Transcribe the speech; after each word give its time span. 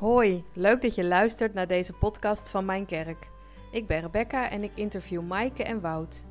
Hoi, 0.00 0.44
leuk 0.52 0.82
dat 0.82 0.94
je 0.94 1.04
luistert 1.04 1.54
naar 1.54 1.66
deze 1.66 1.92
podcast 1.92 2.50
van 2.50 2.64
Mijn 2.64 2.86
Kerk. 2.86 3.28
Ik 3.70 3.86
ben 3.86 4.00
Rebecca 4.00 4.50
en 4.50 4.62
ik 4.62 4.70
interview 4.74 5.22
Maaike 5.22 5.64
en 5.64 5.80
Wout. 5.80 6.24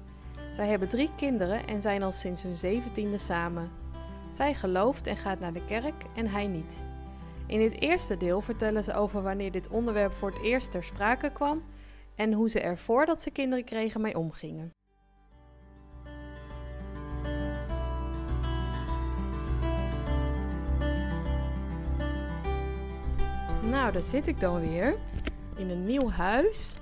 Zij 0.51 0.67
hebben 0.67 0.89
drie 0.89 1.09
kinderen 1.15 1.67
en 1.67 1.82
zijn 1.82 2.03
al 2.03 2.11
sinds 2.11 2.43
hun 2.43 2.58
zeventiende 2.58 3.17
samen. 3.17 3.71
Zij 4.29 4.53
gelooft 4.53 5.08
en 5.08 5.17
gaat 5.17 5.40
naar 5.40 5.53
de 5.53 5.66
kerk 5.66 6.03
en 6.16 6.27
hij 6.27 6.47
niet. 6.47 6.83
In 7.47 7.59
dit 7.59 7.82
eerste 7.82 8.18
deel 8.18 8.41
vertellen 8.41 8.84
ze 8.84 8.93
over 8.93 9.21
wanneer 9.21 9.52
dit 9.52 9.68
onderwerp 9.68 10.14
voor 10.14 10.32
het 10.32 10.42
eerst 10.42 10.72
ter 10.72 10.84
sprake 10.84 11.32
kwam 11.32 11.64
en 12.16 12.34
hoe 12.34 12.50
ze 12.50 12.60
er 12.60 12.78
voordat 12.78 13.22
ze 13.22 13.32
kinderen 13.32 13.66
kregen 13.66 14.02
mee 14.02 14.18
omgingen. 14.18 14.72
Nou, 23.70 23.92
daar 23.92 24.04
zit 24.04 24.28
ik 24.28 24.40
dan 24.40 24.60
weer 24.70 24.98
in 25.56 25.70
een 25.70 25.86
nieuw 25.86 26.10
huis. 26.10 26.76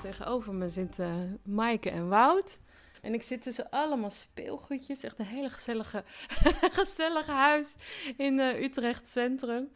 Tegenover 0.00 0.54
me 0.54 0.68
zitten 0.68 1.40
Maaike 1.44 1.90
en 1.90 2.08
Wout. 2.08 2.58
En 3.00 3.14
ik 3.14 3.22
zit 3.22 3.42
tussen 3.42 3.70
allemaal 3.70 4.10
speelgoedjes. 4.10 5.02
Echt 5.02 5.18
een 5.18 5.24
hele 5.24 5.50
gezellige, 5.50 6.04
gezellige 6.80 7.30
huis 7.30 7.76
in 8.16 8.38
uh, 8.38 8.62
Utrecht 8.62 9.08
Centrum. 9.08 9.72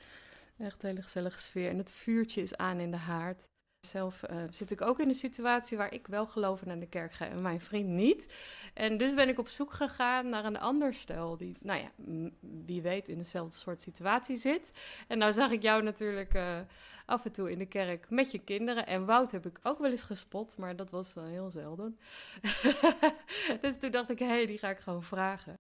Echt 0.59 0.83
een 0.83 0.89
hele 0.89 1.03
gezellige 1.03 1.41
sfeer. 1.41 1.71
En 1.71 1.79
het 1.79 1.93
vuurtje 1.93 2.43
is 2.43 2.57
aan 2.57 2.81
in 2.81 2.91
de 2.91 2.97
haard. 2.97 3.51
Zelf 3.87 4.23
uh, 4.31 4.37
zit 4.51 4.71
ik 4.71 4.81
ook 4.81 5.01
in 5.01 5.09
een 5.09 5.15
situatie 5.15 5.77
waar 5.77 5.93
ik 5.93 6.07
wel 6.07 6.27
geloof 6.27 6.65
naar 6.65 6.79
de 6.79 6.89
kerk 6.89 7.13
ga 7.13 7.27
en 7.27 7.43
mijn 7.43 7.61
vriend 7.61 7.89
niet. 7.89 8.33
En 8.75 8.99
dus 8.99 9.15
ben 9.15 9.29
ik 9.29 9.39
op 9.39 9.49
zoek 9.49 9.73
gegaan 9.73 10.29
naar 10.29 10.45
een 10.45 10.59
ander 10.59 10.95
stel 10.95 11.37
die, 11.37 11.57
nou 11.61 11.81
ja, 11.81 11.91
wie 12.65 12.83
weet 12.83 13.09
in 13.09 13.19
dezelfde 13.19 13.55
soort 13.55 13.83
situatie 13.83 14.37
zit. 14.37 14.73
En 15.09 15.19
nou 15.19 15.33
zag 15.33 15.51
ik 15.51 15.63
jou 15.63 15.83
natuurlijk 15.83 16.35
uh, 16.35 16.59
af 17.07 17.25
en 17.25 17.33
toe 17.33 17.51
in 17.51 17.59
de 17.59 17.67
kerk 17.67 18.11
met 18.11 18.31
je 18.31 18.39
kinderen. 18.39 18.87
En 18.87 19.07
Wout 19.07 19.31
heb 19.31 19.47
ik 19.47 19.59
ook 19.63 19.79
wel 19.79 19.91
eens 19.91 20.03
gespot, 20.03 20.57
maar 20.57 20.77
dat 20.77 20.91
was 20.91 21.17
uh, 21.17 21.25
heel 21.25 21.51
zelden. 21.51 21.99
dus 23.61 23.79
toen 23.79 23.91
dacht 23.91 24.11
ik, 24.11 24.19
hé, 24.19 24.27
hey, 24.27 24.47
die 24.47 24.59
ga 24.59 24.69
ik 24.69 24.79
gewoon 24.79 25.03
vragen. 25.03 25.55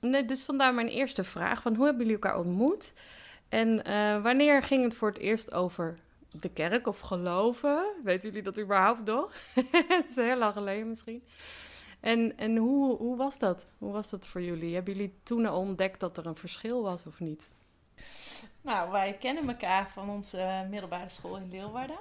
Nee, 0.00 0.24
dus 0.24 0.42
vandaar 0.42 0.74
mijn 0.74 0.88
eerste 0.88 1.24
vraag: 1.24 1.62
van 1.62 1.74
hoe 1.74 1.84
hebben 1.84 2.06
jullie 2.06 2.22
elkaar 2.22 2.38
ontmoet? 2.38 2.92
En 3.48 3.82
wanneer 4.22 4.62
ging 4.62 4.84
het 4.84 4.96
voor 4.96 5.08
het 5.08 5.18
eerst 5.18 5.52
over 5.52 5.98
de 6.42 6.48
kerk 6.48 6.86
of 6.86 7.00
geloven. 7.00 7.84
Weten 8.04 8.28
jullie 8.28 8.42
dat 8.42 8.58
überhaupt 8.58 9.04
nog? 9.04 9.32
dat 9.88 10.04
is 10.08 10.16
heel 10.16 10.36
lang 10.36 10.52
geleden 10.52 10.88
misschien. 10.88 11.24
En, 12.00 12.36
en 12.36 12.56
hoe, 12.56 12.96
hoe 12.96 13.16
was 13.16 13.38
dat? 13.38 13.66
Hoe 13.78 13.92
was 13.92 14.10
dat 14.10 14.26
voor 14.26 14.42
jullie? 14.42 14.74
Hebben 14.74 14.94
jullie 14.94 15.18
toen 15.22 15.46
al 15.46 15.58
ontdekt 15.58 16.00
dat 16.00 16.16
er 16.16 16.26
een 16.26 16.36
verschil 16.36 16.82
was 16.82 17.06
of 17.06 17.20
niet? 17.20 17.48
Nou, 18.60 18.90
wij 18.90 19.16
kennen 19.20 19.48
elkaar 19.48 19.90
van 19.90 20.10
onze 20.10 20.66
middelbare 20.70 21.08
school 21.08 21.36
in 21.36 21.50
Leeuwarden. 21.50 21.98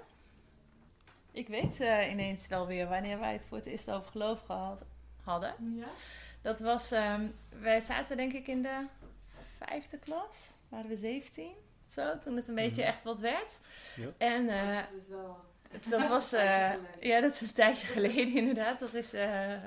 Ik 1.31 1.47
weet 1.47 1.81
uh, 1.81 2.11
ineens 2.11 2.47
wel 2.47 2.67
weer 2.67 2.87
wanneer 2.87 3.19
wij 3.19 3.33
het 3.33 3.45
voor 3.45 3.57
het 3.57 3.65
eerst 3.65 3.91
over 3.91 4.11
geloof 4.11 4.41
gehad, 4.41 4.81
hadden. 5.23 5.55
Ja. 5.77 5.87
Dat 6.41 6.59
was, 6.59 6.91
um, 6.91 7.35
wij 7.49 7.81
zaten 7.81 8.17
denk 8.17 8.33
ik 8.33 8.47
in 8.47 8.61
de 8.61 8.85
vijfde 9.57 9.97
klas, 9.97 10.53
waren 10.69 10.89
we 10.89 10.97
17 10.97 11.51
zo, 11.95 12.17
toen 12.17 12.35
het 12.35 12.47
een 12.47 12.55
beetje 12.55 12.81
mhm. 12.81 12.89
echt 12.89 13.03
wat 13.03 13.19
werd. 13.19 13.59
Ja. 13.95 14.07
En 14.17 14.43
uh, 14.43 14.75
dat, 14.75 14.83
is 14.83 14.91
dus 14.91 15.07
wel... 15.09 15.37
dat 15.89 16.07
was, 16.15 16.33
uh, 16.33 16.71
ja, 16.99 17.21
dat 17.21 17.33
is 17.33 17.41
een 17.41 17.53
tijdje 17.53 17.87
geleden 17.87 18.35
inderdaad. 18.41 18.79
Dat 18.79 18.93
is 18.93 19.13
uh, 19.13 19.21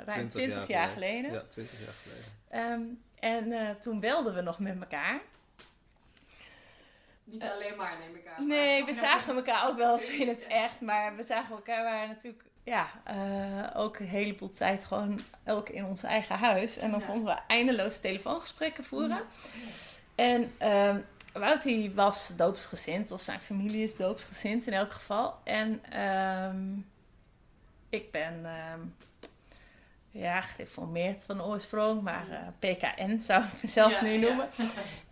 ruim 0.07 0.29
20 0.29 0.57
jaar, 0.57 0.71
jaar 0.71 0.89
geleden. 0.89 1.33
Ja, 1.33 1.43
20 1.49 1.79
jaar 1.81 1.95
geleden. 2.03 2.73
Um, 2.73 3.03
en 3.21 3.77
toen 3.81 4.01
belden 4.01 4.35
we 4.35 4.41
nog 4.41 4.59
met 4.59 4.81
elkaar. 4.81 5.21
Niet 7.25 7.43
alleen 7.43 7.77
maar, 7.77 7.99
neem 7.99 8.17
ik 8.17 8.27
aan. 8.27 8.47
Nee, 8.47 8.85
we 8.85 8.93
zagen 8.93 9.37
elkaar 9.37 9.69
ook 9.69 9.77
wel 9.77 9.93
eens 9.93 10.11
in 10.11 10.29
het 10.29 10.47
echt. 10.47 10.81
Maar 10.81 11.17
we 11.17 11.23
zagen 11.23 11.55
elkaar 11.55 11.85
waren 11.85 12.09
natuurlijk 12.09 12.45
ja, 12.63 12.89
ook 13.75 13.99
een 13.99 14.07
heleboel 14.07 14.51
tijd 14.51 14.85
gewoon 14.85 15.19
elk 15.45 15.69
in 15.69 15.85
ons 15.85 16.03
eigen 16.03 16.37
huis. 16.37 16.77
En 16.77 16.91
dan 16.91 17.05
konden 17.05 17.25
we 17.25 17.41
eindeloos 17.47 18.01
telefoongesprekken 18.01 18.85
voeren. 18.85 19.21
En 20.15 20.53
um, 20.63 21.05
Wout 21.33 21.95
was 21.95 22.37
doopsgezind, 22.37 23.11
of 23.11 23.21
zijn 23.21 23.41
familie 23.41 23.83
is 23.83 23.97
doopsgezind 23.97 24.67
in 24.67 24.73
elk 24.73 24.93
geval. 24.93 25.35
En 25.45 26.01
um, 26.01 26.87
ik 27.89 28.11
ben 28.11 28.47
um, 28.75 28.95
ja, 30.11 30.41
gereformeerd 30.41 31.23
van 31.23 31.43
oorsprong, 31.43 32.03
maar 32.03 32.27
uh, 32.29 32.37
eh, 32.37 32.49
PKN 32.59 33.19
zou 33.21 33.45
ik 33.45 33.63
mezelf 33.63 34.03
nu 34.03 34.17
noemen. 34.17 34.49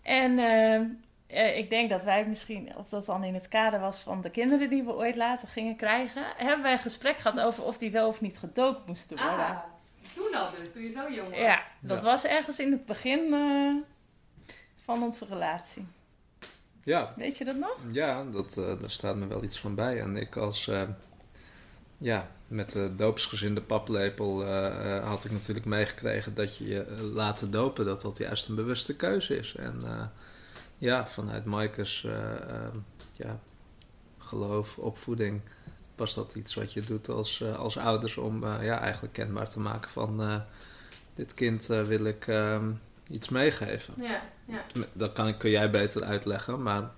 En 0.02 0.38
uh, 0.38 1.56
ik 1.56 1.70
denk 1.70 1.90
dat 1.90 2.04
wij 2.04 2.26
misschien, 2.26 2.76
of 2.76 2.88
dat 2.88 3.06
dan 3.06 3.24
in 3.24 3.34
het 3.34 3.48
kader 3.48 3.80
was 3.80 4.00
van 4.00 4.20
de 4.20 4.30
kinderen 4.30 4.68
die 4.68 4.82
we 4.82 4.94
ooit 4.94 5.16
later 5.16 5.48
gingen 5.48 5.76
krijgen, 5.76 6.22
hebben 6.36 6.62
wij 6.62 6.72
een 6.72 6.78
gesprek 6.78 7.18
gehad 7.18 7.40
over 7.40 7.64
of 7.64 7.78
die 7.78 7.90
wel 7.90 8.08
of 8.08 8.20
niet 8.20 8.38
gedoopt 8.38 8.86
moesten 8.86 9.16
worden. 9.16 9.46
Ah, 9.46 9.58
toen 10.14 10.34
al 10.34 10.50
dus, 10.58 10.72
toen 10.72 10.82
je 10.82 10.90
zo 10.90 11.10
jong 11.10 11.30
was. 11.30 11.38
Ja, 11.38 11.62
dat 11.80 12.02
was 12.02 12.24
ergens 12.24 12.58
in 12.58 12.72
het 12.72 12.86
begin 12.86 13.26
uh, 13.32 13.74
van 14.84 15.02
onze 15.02 15.26
relatie. 15.28 15.86
Ja. 16.86 17.14
Weet 17.16 17.38
je 17.38 17.44
dat 17.44 17.56
nog? 17.56 17.76
Ja, 17.92 18.24
dat, 18.32 18.56
uh, 18.58 18.80
daar 18.80 18.90
staat 18.90 19.16
me 19.16 19.26
wel 19.26 19.42
iets 19.42 19.58
van 19.58 19.74
bij. 19.74 20.00
En 20.00 20.16
ik 20.16 20.36
als, 20.36 20.66
uh, 20.66 20.82
ja, 21.98 22.30
met 22.48 22.72
de 22.72 22.90
doopsgezinde 22.96 23.60
paplepel 23.60 24.42
uh, 24.42 25.06
had 25.06 25.24
ik 25.24 25.30
natuurlijk 25.30 25.66
meegekregen 25.66 26.34
dat 26.34 26.56
je 26.56 26.68
je 26.68 27.00
laten 27.12 27.50
dopen, 27.50 27.84
dat 27.84 28.00
dat 28.00 28.18
juist 28.18 28.48
een 28.48 28.54
bewuste 28.54 28.96
keuze 28.96 29.36
is. 29.36 29.54
En 29.54 29.80
ja, 30.78 31.06
vanuit 31.06 31.44
Maaike's 31.44 32.06
ja, 33.12 33.40
geloof, 34.18 34.78
opvoeding, 34.78 35.40
was 35.96 36.14
dat 36.14 36.34
iets 36.34 36.54
wat 36.54 36.72
je 36.72 36.80
doet 36.80 37.08
als, 37.08 37.44
als 37.44 37.78
ouders 37.78 38.16
om 38.16 38.44
ja, 38.44 38.80
eigenlijk 38.80 39.12
kenbaar 39.12 39.50
te 39.50 39.60
maken 39.60 39.90
van 39.90 40.42
dit 41.14 41.34
kind 41.34 41.66
wil 41.66 42.04
ik 42.04 42.26
ehm, 42.26 42.70
iets 43.08 43.28
meegeven. 43.28 43.94
Ja, 43.96 44.22
ja. 44.44 44.64
Dat 44.92 45.12
kan 45.12 45.28
ik, 45.28 45.38
kun 45.38 45.50
jij 45.50 45.70
beter 45.70 46.04
uitleggen, 46.04 46.62
maar... 46.62 46.90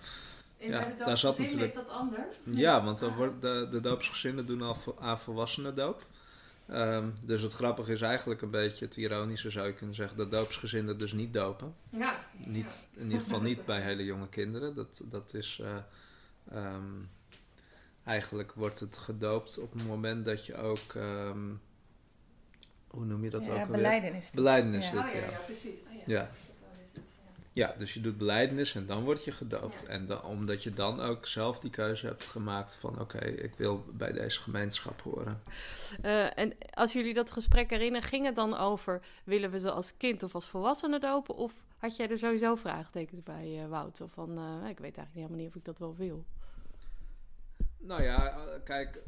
In 0.57 0.71
ja, 0.71 0.93
daar 1.05 1.19
zat 1.19 1.39
natuurlijk... 1.39 1.69
is 1.69 1.75
dat 1.75 1.89
anders? 1.89 2.37
Ja, 2.45 2.85
want 2.85 2.99
dan 2.99 3.15
wordt 3.15 3.43
de, 3.43 3.69
de 3.71 3.81
doopsgezinnen 3.81 4.47
doen 4.47 4.63
al 4.63 4.77
aan 5.01 5.19
volwassenen 5.19 5.75
doop. 5.75 6.07
Um, 6.71 7.15
dus 7.27 7.41
het 7.41 7.53
grappige 7.53 7.93
is 7.93 8.01
eigenlijk 8.01 8.43
een 8.43 8.51
beetje 8.51 8.85
het 8.85 8.97
ironische 8.97 9.51
zou 9.51 9.67
je 9.67 9.73
kunnen 9.73 9.95
zeggen, 9.95 10.17
dat 10.17 10.31
doopsgezinnen 10.31 10.99
dus 10.99 11.13
niet 11.13 11.33
dopen. 11.33 11.75
Ja. 11.91 12.27
Niet, 12.37 12.89
in 12.95 13.05
ieder 13.05 13.21
geval 13.21 13.41
niet 13.41 13.65
bij 13.71 13.81
hele 13.81 14.05
jonge 14.05 14.29
kinderen. 14.29 14.75
Dat, 14.75 15.03
dat 15.11 15.35
is, 15.35 15.61
uh, 15.63 16.65
um, 16.75 17.09
eigenlijk 18.05 18.53
wordt 18.53 18.81
het 18.81 18.99
gedoopt 18.99 19.59
op 19.59 19.73
het 19.73 19.87
moment 19.87 20.25
dat 20.25 20.47
je 20.47 20.57
ook, 20.57 20.95
um, 20.97 21.61
hoe 22.91 23.05
noem 23.05 23.25
je 23.25 23.31
dat 23.31 23.45
ja, 23.45 23.51
ook 23.51 23.59
alweer? 23.59 23.77
Beleidenis. 23.77 24.31
Beleidenis 24.31 24.91
ja. 24.91 25.03
dit, 25.03 25.11
oh, 25.11 25.17
ja. 25.17 25.21
ja. 25.21 25.31
ja. 25.31 25.39
precies. 25.39 25.71
Oh, 25.71 26.07
ja. 26.07 26.31
Ja, 27.59 27.75
dus 27.79 27.95
je 27.95 28.01
doet 28.01 28.19
beleidenis 28.19 28.75
en 28.75 28.87
dan 28.87 29.05
word 29.05 29.25
je 29.25 29.33
gedoopt. 29.33 29.87
En 29.87 30.07
dan, 30.07 30.23
omdat 30.23 30.63
je 30.63 30.73
dan 30.73 31.01
ook 31.01 31.27
zelf 31.27 31.59
die 31.59 31.71
keuze 31.71 32.07
hebt 32.07 32.27
gemaakt 32.27 32.75
van 32.75 33.01
oké, 33.01 33.19
ik 33.19 33.55
wil 33.55 33.85
bij 33.93 34.13
deze 34.13 34.41
gemeenschap 34.41 35.01
horen. 35.01 35.43
Uh, 36.05 36.39
en 36.39 36.53
als 36.71 36.93
jullie 36.93 37.15
dat 37.15 37.31
gesprek 37.31 37.71
herinneren, 37.71 38.09
ging 38.09 38.27
het 38.27 38.37
dan 38.37 38.57
over 38.57 39.01
willen 39.25 39.51
we 39.51 39.59
ze 39.59 39.71
als 39.71 39.97
kind 39.97 40.23
of 40.23 40.35
als 40.35 40.49
volwassene 40.49 41.01
dopen? 41.01 41.37
Of 41.37 41.65
had 41.77 41.97
jij 41.97 42.09
er 42.09 42.19
sowieso 42.19 42.55
vraagtekens 42.55 43.23
bij, 43.23 43.63
uh, 43.63 43.69
Wout? 43.69 44.01
Of 44.01 44.13
van 44.13 44.31
uh, 44.39 44.69
ik 44.69 44.79
weet 44.79 44.97
eigenlijk 44.97 45.15
helemaal 45.15 45.39
niet 45.39 45.49
of 45.49 45.55
ik 45.55 45.65
dat 45.65 45.79
wel 45.79 45.97
wil. 45.97 46.25
Nou 47.79 48.03
ja, 48.03 48.39
kijk, 48.65 49.03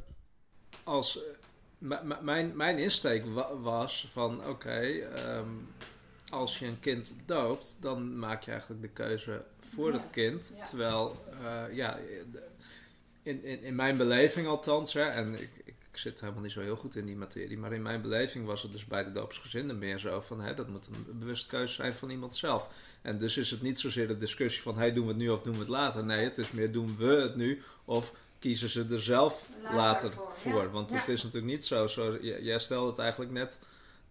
als 0.85 1.19
mijn, 2.23 2.57
mijn 2.57 2.79
insteek 2.79 3.25
was 3.63 4.09
van 4.13 4.39
oké, 4.39 4.49
okay, 4.49 5.03
um, 5.37 5.69
als 6.31 6.59
je 6.59 6.67
een 6.67 6.81
kind 6.81 7.15
doopt, 7.27 7.77
dan 7.81 8.19
maak 8.19 8.43
je 8.43 8.51
eigenlijk 8.51 8.83
de 8.83 8.89
keuze 8.89 9.45
voor 9.75 9.93
het 9.93 10.11
kind. 10.11 10.53
Terwijl, 10.65 11.25
uh, 11.43 11.77
ja, 11.77 11.99
in, 13.23 13.45
in, 13.45 13.63
in 13.63 13.75
mijn 13.75 13.97
beleving 13.97 14.47
althans, 14.47 14.93
hè, 14.93 15.03
en 15.03 15.33
ik, 15.33 15.51
ik 15.65 15.75
zit 15.93 16.21
helemaal 16.21 16.43
niet 16.43 16.53
zo 16.53 16.61
heel 16.61 16.77
goed 16.77 16.97
in 16.97 17.07
die 17.07 17.17
materie, 17.17 17.59
maar 17.59 17.73
in 17.73 17.83
mijn 17.83 18.03
beleving 18.03 18.47
was 18.47 18.63
het 18.63 18.73
dus 18.73 18.85
bij 18.85 19.05
de 19.05 19.13
doopsgezinnen 19.13 19.79
meer 19.79 19.99
zo 19.99 20.21
van, 20.21 20.41
hè, 20.41 20.55
dat 20.55 20.69
moet 20.69 20.87
een 20.87 21.19
bewust 21.19 21.47
keuze 21.47 21.75
zijn 21.75 21.93
van 21.93 22.11
iemand 22.11 22.35
zelf. 22.35 22.69
En 23.03 23.19
dus 23.19 23.37
is 23.37 23.51
het 23.51 23.63
niet 23.63 23.79
zozeer 23.79 24.09
de 24.09 24.17
discussie 24.17 24.63
van, 24.63 24.79
hey, 24.79 24.93
doen 24.93 25.05
we 25.05 25.09
het 25.09 25.21
nu 25.21 25.29
of 25.29 25.43
doen 25.43 25.53
we 25.53 25.59
het 25.59 25.69
later? 25.69 26.05
Nee, 26.05 26.25
het 26.25 26.39
is 26.39 26.51
meer, 26.51 26.73
doen 26.73 26.97
we 26.97 27.07
het 27.07 27.37
nu 27.37 27.63
of 27.85 28.15
kiezen 28.41 28.69
ze 28.69 28.87
er 28.91 29.03
zelf 29.03 29.49
later, 29.73 30.11
voor? 30.29 30.71
Want 30.71 30.93
het 30.93 31.09
is 31.09 31.23
natuurlijk 31.23 31.53
niet 31.53 31.65
zo, 31.65 31.87
zo 31.87 32.19
jij 32.21 32.59
stelde 32.59 32.89
het 32.91 32.99
eigenlijk 32.99 33.31
net 33.31 33.59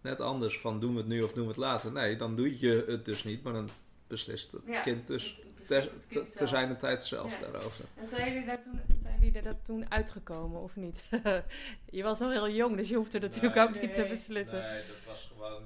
net 0.00 0.20
anders 0.20 0.58
van 0.58 0.80
doen 0.80 0.92
we 0.92 0.98
het 0.98 1.08
nu 1.08 1.22
of 1.22 1.32
doen 1.32 1.42
we 1.42 1.48
het 1.48 1.58
later. 1.58 1.92
Nee, 1.92 2.16
dan 2.16 2.36
doe 2.36 2.60
je 2.60 2.84
het 2.86 3.04
dus 3.04 3.24
niet, 3.24 3.42
maar 3.42 3.52
dan 3.52 3.70
beslist 4.06 4.52
het 4.52 4.82
kind 4.82 5.06
dus 5.06 5.40
te, 5.66 5.90
te, 6.08 6.24
te 6.34 6.46
zijn 6.46 6.68
de 6.68 6.76
tijd 6.76 7.04
zelf 7.04 7.38
daarover. 7.38 7.84
En 7.96 8.06
zijn 8.06 8.32
jullie, 8.32 8.46
daar 8.46 8.62
toen, 8.62 8.80
zijn 9.02 9.20
jullie 9.20 9.40
er 9.40 9.62
toen 9.62 9.90
uitgekomen 9.90 10.60
of 10.60 10.76
niet? 10.76 11.02
je 11.90 12.02
was 12.02 12.18
nog 12.18 12.32
heel 12.32 12.50
jong, 12.50 12.76
dus 12.76 12.88
je 12.88 12.96
hoefde 12.96 13.18
natuurlijk 13.18 13.56
ook 13.56 13.80
niet 13.80 13.94
te 13.94 14.06
beslissen. 14.08 14.60
Nee, 14.60 14.82
dat 14.86 15.04
was 15.06 15.32
gewoon 15.32 15.62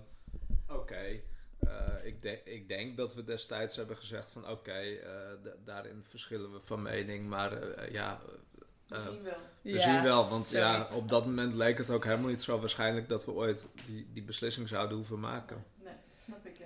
oké. 0.69 0.79
Okay. 0.79 1.23
eh, 1.59 2.07
ik, 2.07 2.23
denk 2.23 2.41
ik 2.45 2.69
denk 2.69 2.97
dat 2.97 3.15
we 3.15 3.25
destijds 3.25 3.77
hebben 3.77 3.97
gezegd 3.97 4.31
van 4.31 4.49
oké, 4.49 4.73
eh, 4.73 5.53
daarin 5.65 6.03
verschillen 6.03 6.53
we 6.53 6.61
van 6.61 6.83
mening, 6.83 7.29
maar 7.29 7.63
eh, 7.63 7.93
ja, 7.93 8.21
eh, 8.89 8.99
wel. 9.23 9.33
we 9.63 9.71
Ja, 9.73 9.79
zien 9.81 10.03
wel. 10.03 10.29
Want 10.29 10.51
ja, 10.51 10.87
op 10.93 11.09
dat 11.09 11.27
moment 11.27 11.55
leek 11.55 11.79
het 11.79 11.91
ook 11.91 12.05
helemaal 12.05 12.29
niet 12.31 12.43
zo 12.43 12.61
waarschijnlijk 12.61 13.09
dat 13.09 13.25
we 13.25 13.33
ooit 13.33 13.69
die, 13.87 14.09
die 14.13 14.23
beslissing 14.23 14.69
zouden 14.69 14.97
hoeven 14.97 15.21
maken. 15.21 15.65
Nee, 15.83 15.93
snap 16.27 16.47
ik, 16.47 16.59
ja. 16.59 16.65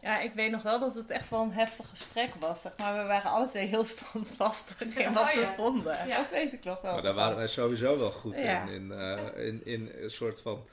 Ja, 0.00 0.20
ik 0.20 0.32
weet 0.34 0.50
nog 0.50 0.62
wel 0.62 0.80
dat 0.80 0.94
het 0.94 1.10
echt 1.10 1.30
wel 1.30 1.42
een 1.42 1.52
heftig 1.52 1.88
gesprek 1.88 2.30
was. 2.40 2.60
Zeg 2.60 2.72
maar 2.78 2.96
we 3.02 3.08
waren 3.08 3.30
alle 3.30 3.48
twee 3.48 3.66
heel 3.66 3.84
standvastig 3.84 4.80
in 4.96 5.12
wat 5.12 5.22
Oh, 5.22 5.34
we 5.34 5.40
ja. 5.40 5.54
vonden. 5.54 6.06
Ja. 6.08 6.16
Dat 6.22 6.30
weet 6.30 6.52
ik 6.52 6.64
nog 6.64 6.80
wel. 6.80 6.92
Maar 6.92 7.02
daar 7.02 7.14
waren 7.14 7.36
wij 7.36 7.46
sowieso 7.46 7.98
wel 7.98 8.10
goed 8.10 8.40
Ja. 8.40 8.62
in, 8.62 8.68
in, 8.68 8.92
eh, 8.92 9.46
in. 9.46 9.60
In 9.64 9.90
een 10.00 10.10
soort 10.10 10.40
van, 10.40 10.66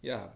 ja, 0.00 0.34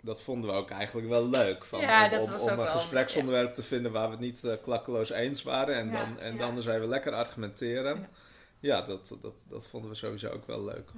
dat 0.00 0.22
vonden 0.22 0.50
we 0.50 0.56
ook 0.56 0.70
eigenlijk 0.70 1.08
wel 1.08 1.28
leuk. 1.28 1.64
Van, 1.64 1.80
Ja, 1.80 2.04
om, 2.04 2.10
dat 2.10 2.24
om, 2.24 2.30
was 2.30 2.40
om 2.42 2.46
ook 2.48 2.58
een 2.58 2.64
wel- 2.64 2.72
gespreksonderwerp 2.72 3.54
te 3.54 3.62
vinden 3.62 3.92
waar 3.92 4.04
we 4.06 4.10
het 4.10 4.20
niet 4.20 4.44
eh, 4.44 4.52
klakkeloos 4.62 5.10
eens 5.10 5.42
waren. 5.42 5.74
En, 5.74 5.90
Ja, 5.90 6.04
dan, 6.04 6.18
en 6.18 6.32
ja. 6.32 6.38
dan 6.38 6.62
zijn 6.62 6.80
we 6.80 6.86
lekker 6.86 7.12
argumenteren. 7.14 8.08
Ja. 8.60 8.76
Ja, 8.76 8.82
dat, 8.82 9.18
dat, 9.22 9.44
dat 9.48 9.68
vonden 9.68 9.90
we 9.90 9.96
sowieso 9.96 10.28
ook 10.28 10.46
wel 10.46 10.64
leuk. 10.64 10.90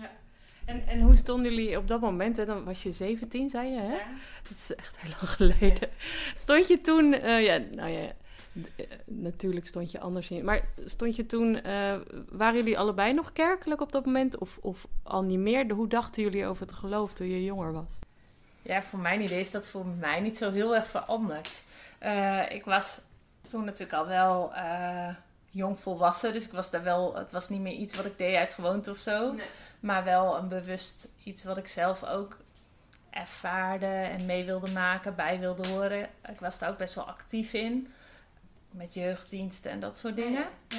En, 0.64 0.86
en 0.86 1.00
hoe 1.00 1.16
stonden 1.16 1.54
jullie 1.54 1.76
op 1.76 1.88
dat 1.88 2.00
moment? 2.00 2.36
Hè? 2.36 2.44
Dan 2.44 2.64
was 2.64 2.82
je 2.82 2.92
17, 2.92 3.48
zei 3.48 3.70
je, 3.70 3.80
hè? 3.80 3.98
Dat 4.42 4.56
is 4.56 4.74
echt 4.74 4.96
heel 4.98 5.10
lang 5.10 5.30
geleden. 5.30 5.88
Stond 6.34 6.68
je 6.68 6.80
toen, 6.80 7.12
eh, 7.12 7.44
ja, 7.44 7.56
nou 7.74 7.90
ja, 7.90 8.12
eh, 8.76 8.86
natuurlijk 9.04 9.66
stond 9.66 9.90
je 9.90 10.00
anders 10.00 10.30
in. 10.30 10.44
Maar 10.44 10.68
stond 10.84 11.16
je 11.16 11.26
toen, 11.26 11.62
eh, 11.62 11.96
waren 12.28 12.56
jullie 12.56 12.78
allebei 12.78 13.12
nog 13.12 13.32
kerkelijk 13.32 13.80
op 13.80 13.92
dat 13.92 14.04
moment? 14.04 14.38
Of, 14.38 14.58
of 14.60 14.86
al 15.02 15.22
niet 15.22 15.38
meer? 15.38 15.70
Hoe 15.70 15.88
dachten 15.88 16.22
jullie 16.22 16.46
over 16.46 16.66
het 16.66 16.74
geloof 16.74 17.12
toen 17.12 17.28
je 17.28 17.44
jonger 17.44 17.72
was? 17.72 17.98
Ja, 18.62 18.82
voor 18.82 18.98
mijn 18.98 19.20
idee 19.20 19.40
is 19.40 19.50
dat 19.50 19.68
voor 19.68 19.86
mij 19.86 20.20
niet 20.20 20.36
zo 20.36 20.50
heel 20.50 20.74
erg 20.74 20.86
veranderd. 20.86 21.62
Eh, 21.98 22.50
ik 22.50 22.64
was 22.64 23.00
toen 23.48 23.64
natuurlijk 23.64 23.98
al 23.98 24.06
wel 24.06 24.54
eh, 24.54 25.08
jong 25.50 25.80
volwassen, 25.80 26.32
dus 26.32 26.44
ik 26.46 26.52
was 26.52 26.70
daar 26.70 26.82
wel, 26.82 27.14
het 27.16 27.30
was 27.30 27.48
niet 27.48 27.60
meer 27.60 27.72
iets 27.72 27.96
wat 27.96 28.04
ik 28.04 28.18
deed 28.18 28.36
uit 28.36 28.52
gewoonte 28.54 28.90
of 28.90 28.96
zo, 28.96 29.34
maar 29.80 30.04
wel 30.04 30.36
een 30.36 30.48
bewust 30.48 31.08
iets 31.24 31.44
wat 31.44 31.56
ik 31.56 31.66
zelf 31.66 32.04
ook 32.04 32.36
ervaarde 33.10 33.86
en 33.86 34.26
mee 34.26 34.44
wilde 34.44 34.72
maken, 34.72 35.14
bij 35.14 35.38
wilde 35.38 35.68
horen. 35.68 36.08
Ik 36.28 36.40
was 36.40 36.58
daar 36.58 36.70
ook 36.70 36.78
best 36.78 36.94
wel 36.94 37.04
actief 37.08 37.52
in, 37.52 37.88
met 38.70 38.94
jeugddiensten 38.94 39.70
en 39.70 39.80
dat 39.80 39.96
soort 39.98 40.16
dingen. 40.16 40.46
Ja. 40.68 40.78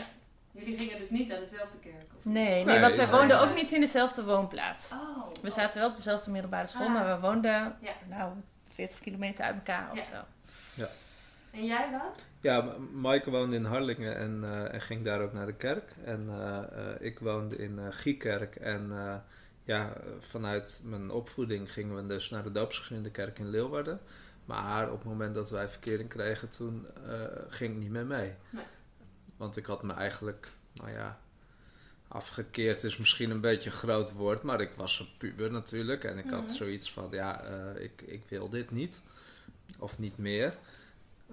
Jullie 0.51 0.77
gingen 0.77 0.97
dus 0.97 1.09
niet 1.09 1.27
naar 1.27 1.39
dezelfde 1.39 1.77
kerk? 1.79 2.05
Of 2.17 2.25
Nee, 2.25 2.45
nee, 2.45 2.63
Nee, 2.65 2.79
want 2.79 2.95
wij 2.95 3.09
woonden 3.09 3.41
ook 3.41 3.55
niet 3.55 3.71
in 3.71 3.79
dezelfde 3.79 4.23
woonplaats. 4.23 4.91
Oh. 4.91 5.33
We 5.41 5.49
zaten 5.49 5.79
wel 5.79 5.89
op 5.89 5.95
dezelfde 5.95 6.31
middelbare 6.31 6.67
school, 6.67 6.85
Ah. 6.87 6.93
maar 6.93 7.15
we 7.15 7.21
woonden 7.27 7.75
Ja. 7.81 7.91
nou 8.09 8.33
40 8.73 8.99
kilometer 8.99 9.45
uit 9.45 9.55
elkaar 9.55 9.89
Ja. 9.95 10.01
of 10.01 10.07
zo. 10.07 10.83
En 11.51 11.65
jij 11.65 11.91
wat? 11.91 12.23
Ja, 12.41 12.75
Maaike 12.93 13.29
woonde 13.29 13.55
in 13.55 13.65
Harlingen 13.65 14.15
en, 14.17 14.43
eh, 14.43 14.73
en 14.73 14.81
ging 14.81 15.03
daar 15.05 15.21
ook 15.21 15.33
naar 15.33 15.45
de 15.45 15.53
kerk. 15.53 15.93
En 16.03 16.25
eh, 16.29 16.57
eh, 16.57 16.95
ik 16.99 17.19
woonde 17.19 17.55
in 17.55 17.93
Giekerk. 17.93 18.55
En 18.55 18.91
ja, 19.63 19.93
vanuit 20.19 20.81
mijn 20.85 21.11
opvoeding 21.11 21.71
gingen 21.71 21.95
we 21.95 22.05
dus 22.05 22.29
naar 22.29 22.43
de 22.43 22.51
doopsgezinde 22.51 23.11
kerk 23.11 23.39
in 23.39 23.49
Leeuwarden. 23.49 23.99
Maar 24.45 24.91
op 24.91 24.97
het 24.97 25.07
moment 25.07 25.35
dat 25.35 25.49
wij 25.49 25.69
verkering 25.69 26.09
kregen, 26.09 26.49
toen 26.49 26.87
ging 27.49 27.73
ik 27.73 27.79
niet 27.79 27.91
meer 27.91 28.05
mee. 28.05 28.33
Nee. 28.49 28.63
Want 29.37 29.57
ik 29.57 29.65
had 29.65 29.83
me 29.83 29.93
eigenlijk, 29.93 30.47
nou 30.73 30.91
ja, 30.91 31.19
afgekeerd 32.07 32.83
is 32.83 32.97
misschien 32.97 33.29
een 33.31 33.41
beetje 33.41 33.69
een 33.69 33.75
groot 33.75 34.11
woord. 34.13 34.43
Maar 34.43 34.61
ik 34.61 34.71
was 34.75 34.99
een 34.99 35.07
puber 35.17 35.51
natuurlijk. 35.51 36.03
En 36.03 36.17
ik 36.17 36.29
had 36.29 36.43
Mhm. 36.43 36.53
zoiets 36.53 36.91
van, 36.91 37.07
ja, 37.11 37.41
ik, 37.77 38.01
ik 38.01 38.23
wil 38.27 38.49
dit 38.49 38.71
niet. 38.71 39.01
Of 39.79 39.99
niet 39.99 40.17
meer. 40.17 40.53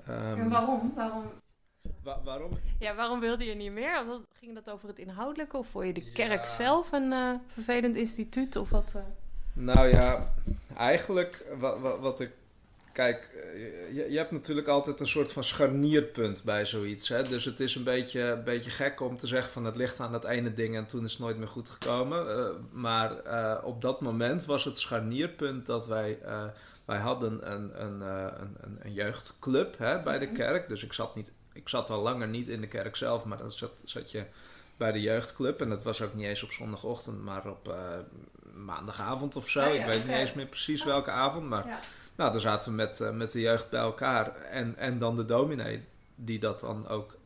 Ehm, 0.07 0.41
en 0.41 0.49
waarom? 0.51 0.93
waarom? 0.97 1.25
Wa- 2.03 2.21
waarom? 2.25 2.51
Ja, 2.79 2.95
waarom 2.95 3.21
wilde 3.21 3.45
je 3.45 3.55
niet 3.55 3.73
meer? 3.73 4.05
Ging 4.39 4.55
dat 4.55 4.71
over 4.71 4.89
het 4.89 4.99
inhoudelijke? 4.99 5.57
Of 5.57 5.67
vond 5.69 5.87
je 5.87 5.93
de 5.93 6.05
Ja. 6.05 6.13
kerk 6.13 6.47
zelf 6.47 6.93
een 6.93 7.13
eh, 7.13 7.31
vervelend 7.47 7.97
instituut? 7.97 8.57
Of 8.57 8.71
wat? 8.71 8.93
eh? 8.97 9.03
Nou 9.53 9.89
ja, 9.89 10.33
eigenlijk 10.77 11.45
wat, 11.59 11.79
wat, 11.81 11.99
wat 12.01 12.21
ik. 12.21 12.31
Kijk, 12.93 13.31
eh, 13.55 13.95
je, 13.97 14.07
je 14.11 14.17
hebt 14.19 14.31
natuurlijk 14.31 14.67
altijd 14.69 15.01
een 15.01 15.07
soort 15.09 15.33
van 15.33 15.45
scharnierpunt 15.45 16.43
bij 16.45 16.67
zoiets. 16.67 17.09
Hè? 17.09 17.23
Dus 17.23 17.45
het 17.45 17.61
is 17.61 17.75
een 17.75 17.85
beetje, 17.85 18.21
een 18.21 18.45
beetje 18.45 18.71
gek 18.71 19.01
om 19.01 19.17
te 19.17 19.27
zeggen 19.27 19.53
van 19.53 19.65
het 19.65 19.77
ligt 19.77 20.01
aan 20.01 20.13
dat 20.13 20.25
ene 20.25 20.53
ding 20.53 20.77
en 20.77 20.87
toen 20.87 21.05
is 21.05 21.11
het 21.13 21.21
nooit 21.21 21.37
meer 21.39 21.49
goed 21.49 21.69
gekomen. 21.69 22.27
Maar 22.73 23.19
eh, 23.19 23.65
op 23.65 23.81
dat 23.81 24.01
moment 24.01 24.45
was 24.45 24.65
het 24.65 24.79
scharnierpunt 24.79 25.67
dat 25.67 25.87
wij. 25.87 26.19
Wij 26.87 26.99
hadden 26.99 27.53
een, 27.53 27.83
een, 27.85 28.03
eh, 28.03 28.33
een, 28.41 28.57
een, 28.61 28.79
een 28.83 28.93
jeugdclub 28.93 29.79
hè, 29.79 29.99
bij 30.03 30.19
de 30.19 30.27
Mhm. 30.27 30.35
kerk. 30.35 30.69
Dus 30.69 30.85
ik 30.85 30.93
zat, 30.93 31.15
niet, 31.15 31.33
ik 31.53 31.69
zat 31.69 31.91
al 31.91 32.03
langer 32.03 32.29
niet 32.29 32.49
in 32.49 32.61
de 32.61 32.67
kerk 32.69 32.97
zelf, 32.97 33.25
maar 33.25 33.39
dan 33.39 33.53
zat, 33.53 33.81
zat 33.85 34.11
je 34.11 34.25
bij 34.77 34.93
de 34.93 35.01
jeugdclub. 35.01 35.61
En 35.61 35.69
dat 35.69 35.83
was 35.83 36.03
ook 36.03 36.15
niet 36.15 36.27
eens 36.27 36.43
op 36.43 36.51
zondagochtend, 36.53 37.23
maar 37.23 37.47
op 37.49 37.69
eh, 37.69 37.77
maandagavond 38.55 39.37
of 39.37 39.49
zo. 39.49 39.61
Ah 39.61 39.75
ja, 39.75 39.85
ik 39.85 39.91
weet 39.93 40.07
niet 40.07 40.17
eens 40.17 40.33
meer 40.33 40.47
precies 40.47 40.85
welke 40.85 41.11
avond. 41.11 41.49
Maar 41.49 41.81
nou, 42.17 42.33
dan 42.33 42.41
zaten 42.41 42.71
we 42.71 42.77
met, 42.77 43.01
eh, 43.01 43.11
met 43.11 43.33
de 43.33 43.41
jeugd 43.41 43.71
bij 43.71 43.81
elkaar. 43.81 44.37
En, 44.37 44.77
en 44.77 44.99
dan 44.99 45.17
de 45.17 45.25
dominee 45.25 45.85
die 46.15 46.39
dat 46.39 46.61
dan 46.61 46.89
ook 46.89 47.17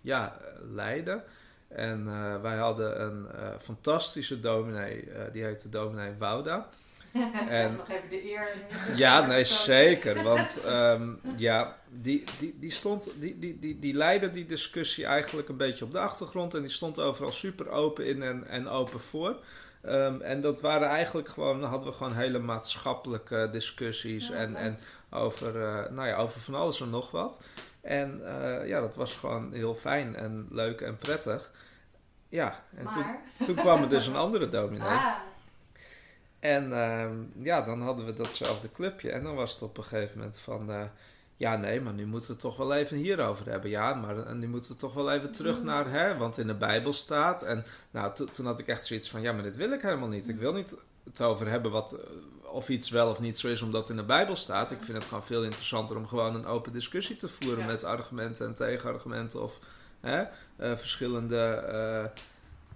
ja, 0.00 0.36
leidde. 0.70 1.22
En 1.68 2.04
wij 2.42 2.56
hadden 2.56 3.02
een 3.02 3.26
fantastische 3.60 4.40
dominee, 4.40 5.08
die 5.32 5.44
heette 5.44 5.68
dominee 5.68 6.14
Wouda. 6.18 6.68
En- 7.48 7.76
nog 7.76 7.88
even 7.88 8.08
de 8.10 8.30
eer. 8.30 8.48
Ja, 8.96 9.20
nee, 9.26 9.44
zeker. 9.44 10.22
Want 10.22 10.60
ehm, 10.66 11.10
ja, 11.36 11.76
die, 11.88 12.24
die, 12.38 12.56
die, 12.58 12.70
stond, 12.70 13.20
die, 13.20 13.38
die, 13.38 13.58
die, 13.58 13.78
die 13.78 13.94
leidde 13.94 14.30
die 14.30 14.46
discussie 14.46 15.04
eigenlijk 15.04 15.48
een 15.48 15.56
beetje 15.56 15.84
op 15.84 15.92
de 15.92 15.98
achtergrond. 15.98 16.54
En 16.54 16.60
die 16.60 16.70
stond 16.70 17.00
overal 17.00 17.32
super 17.32 17.68
open 17.68 18.06
in 18.06 18.22
en, 18.22 18.46
en 18.48 18.68
open 18.68 19.00
voor. 19.00 19.36
Ehm, 19.82 20.20
en 20.20 20.40
dat 20.40 20.60
waren 20.60 20.88
eigenlijk 20.88 21.28
gewoon, 21.28 21.60
dan 21.60 21.70
hadden 21.70 21.88
we 21.88 21.94
gewoon 21.94 22.14
hele 22.14 22.38
maatschappelijke 22.38 23.48
discussies. 23.52 24.28
Ja, 24.28 24.34
en, 24.34 24.56
en 24.56 24.78
over, 25.10 25.62
eh, 25.62 25.90
nou 25.90 26.08
ja, 26.08 26.16
over 26.16 26.40
van 26.40 26.54
alles 26.54 26.80
en 26.80 26.90
nog 26.90 27.10
wat. 27.10 27.42
En 27.80 28.20
eh, 28.26 28.68
ja, 28.68 28.80
dat 28.80 28.94
was 28.94 29.14
gewoon 29.14 29.52
heel 29.52 29.74
fijn 29.74 30.16
en 30.16 30.46
leuk 30.50 30.80
en 30.80 30.98
prettig. 30.98 31.50
Ja, 32.28 32.64
en 32.76 32.90
toen, 32.90 33.04
toen 33.44 33.54
kwam 33.54 33.82
er 33.82 33.88
dus 33.88 34.06
een 34.06 34.16
andere 34.16 34.48
dominee. 34.48 34.88
Ah, 34.88 35.14
En 36.42 36.72
ehm, 36.72 37.14
ja, 37.42 37.62
dan 37.62 37.82
hadden 37.82 38.06
we 38.06 38.12
datzelfde 38.14 38.72
clubje. 38.72 39.10
En 39.10 39.22
dan 39.22 39.34
was 39.34 39.52
het 39.52 39.62
op 39.62 39.78
een 39.78 39.84
gegeven 39.84 40.18
moment 40.18 40.38
van... 40.38 40.70
eh, 40.70 40.82
ja, 41.36 41.56
nee, 41.56 41.80
maar 41.80 41.92
nu 41.92 42.06
moeten 42.06 42.28
we 42.28 42.32
het 42.34 42.42
toch 42.42 42.56
wel 42.56 42.74
even 42.74 42.96
hierover 42.96 43.46
hebben. 43.46 43.70
Ja, 43.70 43.94
maar 43.94 44.26
en 44.26 44.38
nu 44.38 44.48
moeten 44.48 44.70
we 44.70 44.76
toch 44.76 44.94
wel 44.94 45.12
even 45.12 45.32
terug 45.32 45.62
naar... 45.62 45.90
Hè, 45.90 46.16
want 46.16 46.38
in 46.38 46.46
de 46.46 46.54
Bijbel 46.54 46.92
staat... 46.92 47.42
En 47.42 47.64
nou, 47.90 48.14
to- 48.14 48.24
toen 48.24 48.46
had 48.46 48.58
ik 48.60 48.66
echt 48.66 48.86
zoiets 48.86 49.10
van... 49.10 49.20
Ja, 49.22 49.32
maar 49.32 49.42
dit 49.42 49.56
wil 49.56 49.72
ik 49.72 49.82
helemaal 49.82 50.08
niet. 50.08 50.28
Ik 50.28 50.36
wil 50.36 50.52
niet 50.52 50.76
het 51.04 51.22
over 51.22 51.48
hebben 51.48 51.70
wat, 51.70 51.92
eh, 51.92 52.52
of 52.54 52.68
iets 52.68 52.90
wel 52.90 53.10
of 53.10 53.20
niet 53.20 53.38
zo 53.38 53.48
is... 53.48 53.62
omdat 53.62 53.80
het 53.80 53.90
in 53.90 53.96
de 53.96 54.02
Bijbel 54.02 54.36
staat. 54.36 54.70
Ik 54.70 54.82
vind 54.82 54.96
het 54.96 55.06
gewoon 55.06 55.24
veel 55.24 55.44
interessanter 55.44 55.96
om 55.96 56.06
gewoon 56.06 56.34
een 56.34 56.46
open 56.46 56.72
discussie 56.72 57.16
te 57.16 57.28
voeren... 57.28 57.58
Ja. 57.60 57.66
met 57.66 57.84
argumenten 57.84 58.46
en 58.46 58.54
tegenargumenten 58.54 59.42
of 59.42 59.58
hè, 60.00 60.22
eh, 60.56 60.76
verschillende 60.76 61.44
eh, 61.54 62.04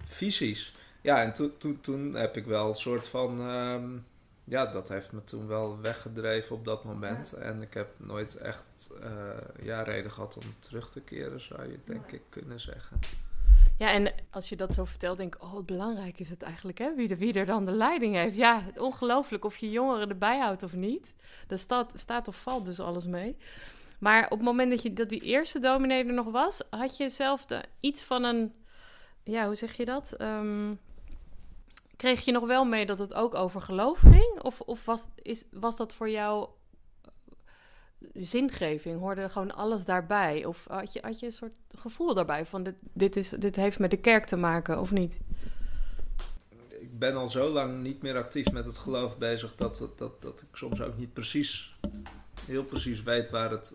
visies. 0.05 0.73
Ja, 1.07 1.21
en 1.21 1.33
toen 1.33 1.57
toen 1.57 1.81
toen 1.81 2.13
heb 2.13 2.37
ik 2.37 2.45
wel 2.45 2.69
een 2.69 2.75
soort 2.75 3.07
van. 3.07 3.39
ehm, 3.39 3.97
ja, 4.43 4.65
dat 4.65 4.89
heeft 4.89 5.11
me 5.11 5.23
toen 5.23 5.47
wel 5.47 5.81
weggedreven 5.81 6.55
op 6.55 6.65
dat 6.65 6.83
moment. 6.83 7.33
En 7.33 7.61
ik 7.61 7.73
heb 7.73 7.87
nooit 7.97 8.37
echt 8.37 8.93
eh, 9.01 9.65
ja, 9.65 9.81
reden 9.81 10.11
gehad 10.11 10.37
om 10.37 10.43
terug 10.59 10.89
te 10.89 11.01
keren, 11.01 11.41
zou 11.41 11.71
je 11.71 11.79
denk 11.83 12.11
ik 12.11 12.21
kunnen 12.29 12.59
zeggen. 12.59 12.99
Ja, 13.77 13.91
en 13.91 14.13
als 14.29 14.49
je 14.49 14.55
dat 14.55 14.73
zo 14.73 14.85
vertelt, 14.85 15.17
denk 15.17 15.35
ik, 15.35 15.43
oh, 15.43 15.65
belangrijk 15.65 16.19
is 16.19 16.29
het 16.29 16.41
eigenlijk, 16.41 16.77
hè? 16.77 16.95
Wie, 16.95 17.09
er, 17.09 17.17
wie 17.17 17.33
er 17.33 17.45
dan 17.45 17.65
de 17.65 17.71
leiding 17.71 18.15
heeft. 18.15 18.35
Ja, 18.35 18.61
het 18.61 18.79
ongelooflijk 18.79 19.45
of 19.45 19.57
je 19.57 19.71
jongeren 19.71 20.09
erbij 20.09 20.39
houdt 20.39 20.63
of 20.63 20.73
niet. 20.73 21.13
Daar 21.47 21.59
staat, 21.59 21.93
staat 21.95 22.27
of 22.27 22.41
valt 22.41 22.65
dus 22.65 22.79
alles 22.79 23.05
mee. 23.05 23.37
Maar 23.99 24.23
op 24.23 24.37
het 24.37 24.47
moment 24.47 24.71
dat, 24.71 24.81
je, 24.81 24.93
dat 24.93 25.09
die 25.09 25.21
eerste 25.21 25.59
dominee 25.59 26.05
er 26.05 26.13
nog 26.13 26.31
was, 26.31 26.61
had 26.69 26.97
je 26.97 27.09
zelf 27.09 27.45
de, 27.45 27.61
iets 27.79 28.03
van 28.03 28.23
een, 28.23 28.53
ja, 29.23 29.45
hoe 29.45 29.55
zeg 29.55 29.77
je 29.77 29.85
dat? 29.85 30.11
Ehm, 30.11 30.73
kreeg 31.97 32.25
je 32.25 32.31
nog 32.31 32.47
wel 32.47 32.65
mee 32.65 32.85
dat 32.85 32.99
het 32.99 33.13
ook 33.13 33.35
over 33.35 33.61
geloof 33.61 33.99
ging? 33.99 34.41
Of, 34.41 34.61
of 34.61 34.85
was, 34.85 35.07
is, 35.21 35.45
was 35.51 35.77
dat 35.77 35.93
voor 35.93 36.09
jou 36.09 36.47
eh, 37.01 37.09
zingeving? 38.13 38.99
Hoorde 38.99 39.29
gewoon 39.29 39.55
alles 39.55 39.85
daarbij? 39.85 40.45
Of 40.45 40.65
had 40.69 40.93
je, 40.93 40.99
had 41.01 41.19
je 41.19 41.25
een 41.25 41.31
soort 41.31 41.53
gevoel 41.75 42.13
daarbij 42.13 42.45
van 42.45 42.63
dit, 42.63 42.75
dit, 42.93 43.15
is, 43.15 43.29
dit 43.29 43.55
heeft 43.55 43.79
met 43.79 43.91
de 43.91 43.97
kerk 43.97 44.25
te 44.25 44.37
maken 44.37 44.79
of 44.79 44.91
niet? 44.91 45.19
Ik 46.69 46.99
ben 46.99 47.15
al 47.15 47.29
zo 47.29 47.49
lang 47.49 47.81
niet 47.81 48.01
meer 48.01 48.17
actief 48.17 48.51
met 48.51 48.65
het 48.65 48.77
geloof 48.77 49.17
bezig 49.17 49.55
dat, 49.55 49.77
dat, 49.77 49.97
dat, 49.97 50.21
dat 50.21 50.41
ik 50.41 50.55
soms 50.55 50.81
ook 50.81 50.97
niet 50.97 51.13
precies, 51.13 51.77
heel 52.45 52.63
precies 52.63 53.03
weet 53.03 53.29
waar 53.29 53.51
het, 53.51 53.73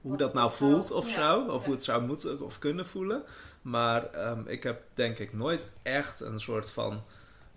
hoe 0.00 0.16
dat 0.16 0.34
nou 0.34 0.50
voelt 0.50 0.90
of 0.90 1.08
zo. 1.08 1.46
Of 1.46 1.64
hoe 1.64 1.74
het 1.74 1.84
zou 1.84 2.02
moeten 2.02 2.40
of 2.40 2.58
kunnen 2.58 2.86
voelen. 2.86 3.22
Maar 3.62 4.12
ehm, 4.12 4.42
ik 4.46 4.62
heb 4.62 4.82
denk 4.94 5.18
ik 5.18 5.32
nooit 5.32 5.70
echt 5.82 6.20
een 6.20 6.40
soort 6.40 6.70
van 6.70 7.02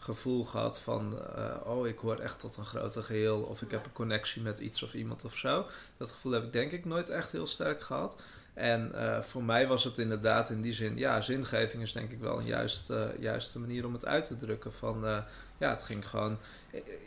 gevoel 0.04 0.46
gehad 0.46 0.80
van, 0.80 1.20
eh, 1.36 1.56
oh, 1.66 1.88
ik 1.88 1.98
hoor 1.98 2.20
echt 2.20 2.40
tot 2.40 2.58
een 2.58 2.66
groter 2.66 3.04
geheel. 3.04 3.40
Of 3.40 3.62
ik 3.62 3.72
heb 3.72 3.86
een 3.86 3.94
connectie 3.94 4.42
met 4.42 4.60
iets 4.60 4.84
of 4.84 4.94
iemand 4.94 5.26
of 5.26 5.36
zo. 5.36 5.66
Dat 5.98 6.12
gevoel 6.12 6.32
heb 6.32 6.44
ik 6.44 6.54
denk 6.54 6.72
ik 6.72 6.86
nooit 6.86 7.10
echt 7.10 7.32
heel 7.32 7.48
sterk 7.48 7.82
gehad. 7.82 8.22
En 8.54 8.92
uh, 8.96 9.22
voor 9.22 9.44
mij 9.44 9.68
was 9.68 9.84
het 9.84 9.98
inderdaad 9.98 10.50
in 10.50 10.62
die 10.62 10.74
zin, 10.74 10.98
ja, 10.98 11.22
zingeving 11.22 11.84
is 11.84 11.92
denk 11.92 12.12
ik 12.12 12.20
wel 12.20 12.40
een 12.40 12.46
juiste, 12.46 13.16
juiste 13.20 13.60
manier 13.60 13.86
om 13.86 13.94
het 13.94 14.06
uit 14.06 14.26
te 14.26 14.38
drukken. 14.38 14.74
Van, 14.74 15.24
ja, 15.62 15.70
het 15.70 15.84
ging 15.84 16.10
gewoon. 16.10 16.38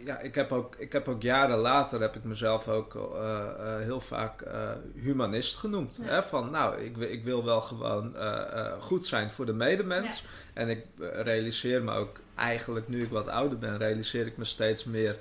Ja, 0.05 0.19
ik 0.21 0.35
heb 0.35 0.53
ook, 0.53 0.77
ik 0.79 0.93
heb 0.93 1.09
ook 1.09 1.23
jaren 1.23 1.59
later 1.59 2.01
heb 2.01 2.17
ik 2.17 2.25
mezelf 2.25 2.69
ook 2.69 2.95
uh, 2.95 3.79
heel 3.79 4.01
vaak 4.01 4.45
humanist 4.95 5.57
genoemd. 5.57 6.01
Ja. 6.03 6.09
Hè? 6.09 6.23
Van, 6.23 6.51
nou, 6.51 6.81
ik, 6.81 6.97
ik 6.97 7.25
wil 7.25 7.45
wel 7.45 7.61
gewoon 7.61 8.17
goed 8.81 9.07
zijn 9.07 9.31
voor 9.31 9.47
de 9.47 9.53
medemens. 9.53 10.21
Ja. 10.21 10.29
En 10.55 10.69
ik 10.69 10.85
realiseer 10.99 11.83
me 11.83 11.93
ook 11.93 12.21
eigenlijk, 12.35 12.89
nu 12.89 13.03
ik 13.03 13.11
wat 13.11 13.29
ouder 13.29 13.59
ben, 13.59 13.79
realiseer 13.79 14.27
ik 14.27 14.37
me 14.37 14.45
steeds 14.45 14.85
meer 14.85 15.17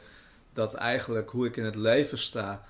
dat 0.53 0.73
eigenlijk 0.73 1.29
hoe 1.29 1.45
ik 1.45 1.57
in 1.57 1.65
het 1.65 1.75
leven 1.75 2.17
sta 2.17 2.63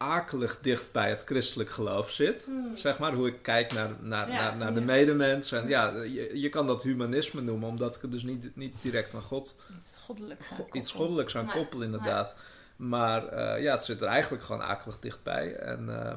akelig 0.00 0.60
dicht 0.60 0.92
bij 0.92 1.08
het 1.08 1.24
christelijk 1.24 1.70
geloof 1.70 2.10
zit. 2.10 2.44
Hmm. 2.44 2.76
Zeg 2.76 2.98
maar, 2.98 3.12
hoe 3.12 3.28
ik 3.28 3.42
kijk 3.42 3.72
naar, 3.72 3.90
naar, 4.00 4.30
ja, 4.30 4.34
naar, 4.34 4.56
naar, 4.56 4.74
de 4.74 4.80
medemens. 4.80 5.52
En 5.52 5.68
ja, 5.68 6.02
je, 6.02 6.40
je 6.40 6.48
kan 6.48 6.66
dat 6.66 6.82
humanisme 6.82 7.40
noemen, 7.40 7.68
omdat 7.68 7.96
ik 7.96 8.02
het 8.02 8.10
dus 8.10 8.22
niet, 8.22 8.56
niet 8.56 8.74
direct 8.82 9.12
naar 9.12 9.22
God... 9.22 9.60
Iets 9.78 9.96
goddelijks 9.96 10.50
aan 10.50 10.56
go, 10.56 10.66
Iets 10.72 10.92
goddelijks 10.92 11.36
aan 11.36 11.50
koppel, 11.50 11.82
inderdaad. 11.82 12.36
Maar 12.76 13.24
uh, 13.24 13.62
ja, 13.62 13.72
het 13.72 13.84
zit 13.84 14.00
er 14.00 14.06
eigenlijk 14.06 14.42
gewoon 14.42 14.62
akelig 14.62 14.98
dichtbij. 14.98 15.54
En... 15.54 15.86
Uh, 15.88 16.12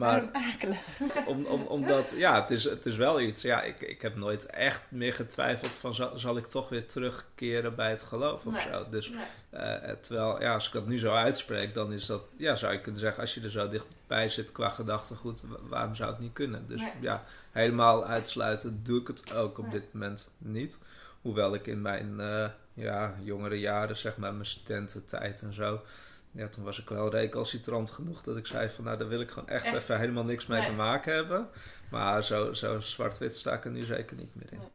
maar 0.00 0.24
om, 1.26 1.44
om, 1.44 1.62
omdat, 1.62 2.14
ja, 2.16 2.40
het 2.40 2.50
is, 2.50 2.64
het 2.64 2.86
is 2.86 2.96
wel 2.96 3.20
iets. 3.20 3.42
Ja, 3.42 3.62
ik, 3.62 3.80
ik 3.80 4.02
heb 4.02 4.16
nooit 4.16 4.46
echt 4.46 4.82
meer 4.88 5.14
getwijfeld 5.14 5.70
van 5.72 5.94
zal, 5.94 6.18
zal 6.18 6.36
ik 6.36 6.46
toch 6.46 6.68
weer 6.68 6.86
terugkeren 6.86 7.74
bij 7.74 7.90
het 7.90 8.02
geloof 8.02 8.46
of 8.46 8.52
nee. 8.52 8.62
zo. 8.72 8.86
Dus 8.90 9.10
uh, 9.10 9.74
terwijl, 10.00 10.40
ja, 10.40 10.54
als 10.54 10.66
ik 10.66 10.72
dat 10.72 10.86
nu 10.86 10.98
zo 10.98 11.12
uitspreek, 11.12 11.74
dan 11.74 11.92
is 11.92 12.06
dat, 12.06 12.22
ja, 12.36 12.56
zou 12.56 12.72
je 12.72 12.80
kunnen 12.80 13.00
zeggen, 13.00 13.20
als 13.20 13.34
je 13.34 13.40
er 13.40 13.50
zo 13.50 13.68
dichtbij 13.68 14.28
zit 14.28 14.52
qua 14.52 14.68
gedachtegoed, 14.68 15.44
waarom 15.60 15.94
zou 15.94 16.10
het 16.10 16.20
niet 16.20 16.32
kunnen? 16.32 16.66
Dus 16.66 16.80
nee. 16.80 16.92
ja, 17.00 17.24
helemaal 17.50 18.04
uitsluiten 18.04 18.80
doe 18.82 19.00
ik 19.00 19.06
het 19.06 19.34
ook 19.34 19.58
op 19.58 19.70
dit 19.70 19.92
moment 19.92 20.30
niet. 20.38 20.78
Hoewel 21.22 21.54
ik 21.54 21.66
in 21.66 21.82
mijn 21.82 22.14
uh, 22.18 22.46
ja, 22.74 23.14
jongere 23.22 23.60
jaren, 23.60 23.96
zeg 23.96 24.16
maar, 24.16 24.32
mijn 24.32 24.46
studententijd 24.46 25.42
en 25.42 25.54
zo 25.54 25.80
ja, 26.32 26.48
toen 26.48 26.64
was 26.64 26.80
ik 26.80 26.88
wel 26.88 27.10
recalcitrant 27.10 27.90
genoeg 27.90 28.22
dat 28.22 28.36
ik 28.36 28.46
zei 28.46 28.68
van 28.68 28.84
nou, 28.84 28.98
daar 28.98 29.08
wil 29.08 29.20
ik 29.20 29.30
gewoon 29.30 29.48
echt, 29.48 29.64
echt? 29.64 29.76
even 29.76 29.98
helemaal 29.98 30.24
niks 30.24 30.46
mee 30.46 30.60
nee. 30.60 30.68
te 30.68 30.74
maken 30.74 31.14
hebben. 31.14 31.48
Maar 31.90 32.24
zo, 32.24 32.52
zo 32.52 32.80
zwart-wit 32.80 33.36
sta 33.36 33.52
ik 33.52 33.64
er 33.64 33.70
nu 33.70 33.82
zeker 33.82 34.16
niet 34.16 34.34
meer 34.34 34.52
in. 34.52 34.58
Nee. 34.58 34.68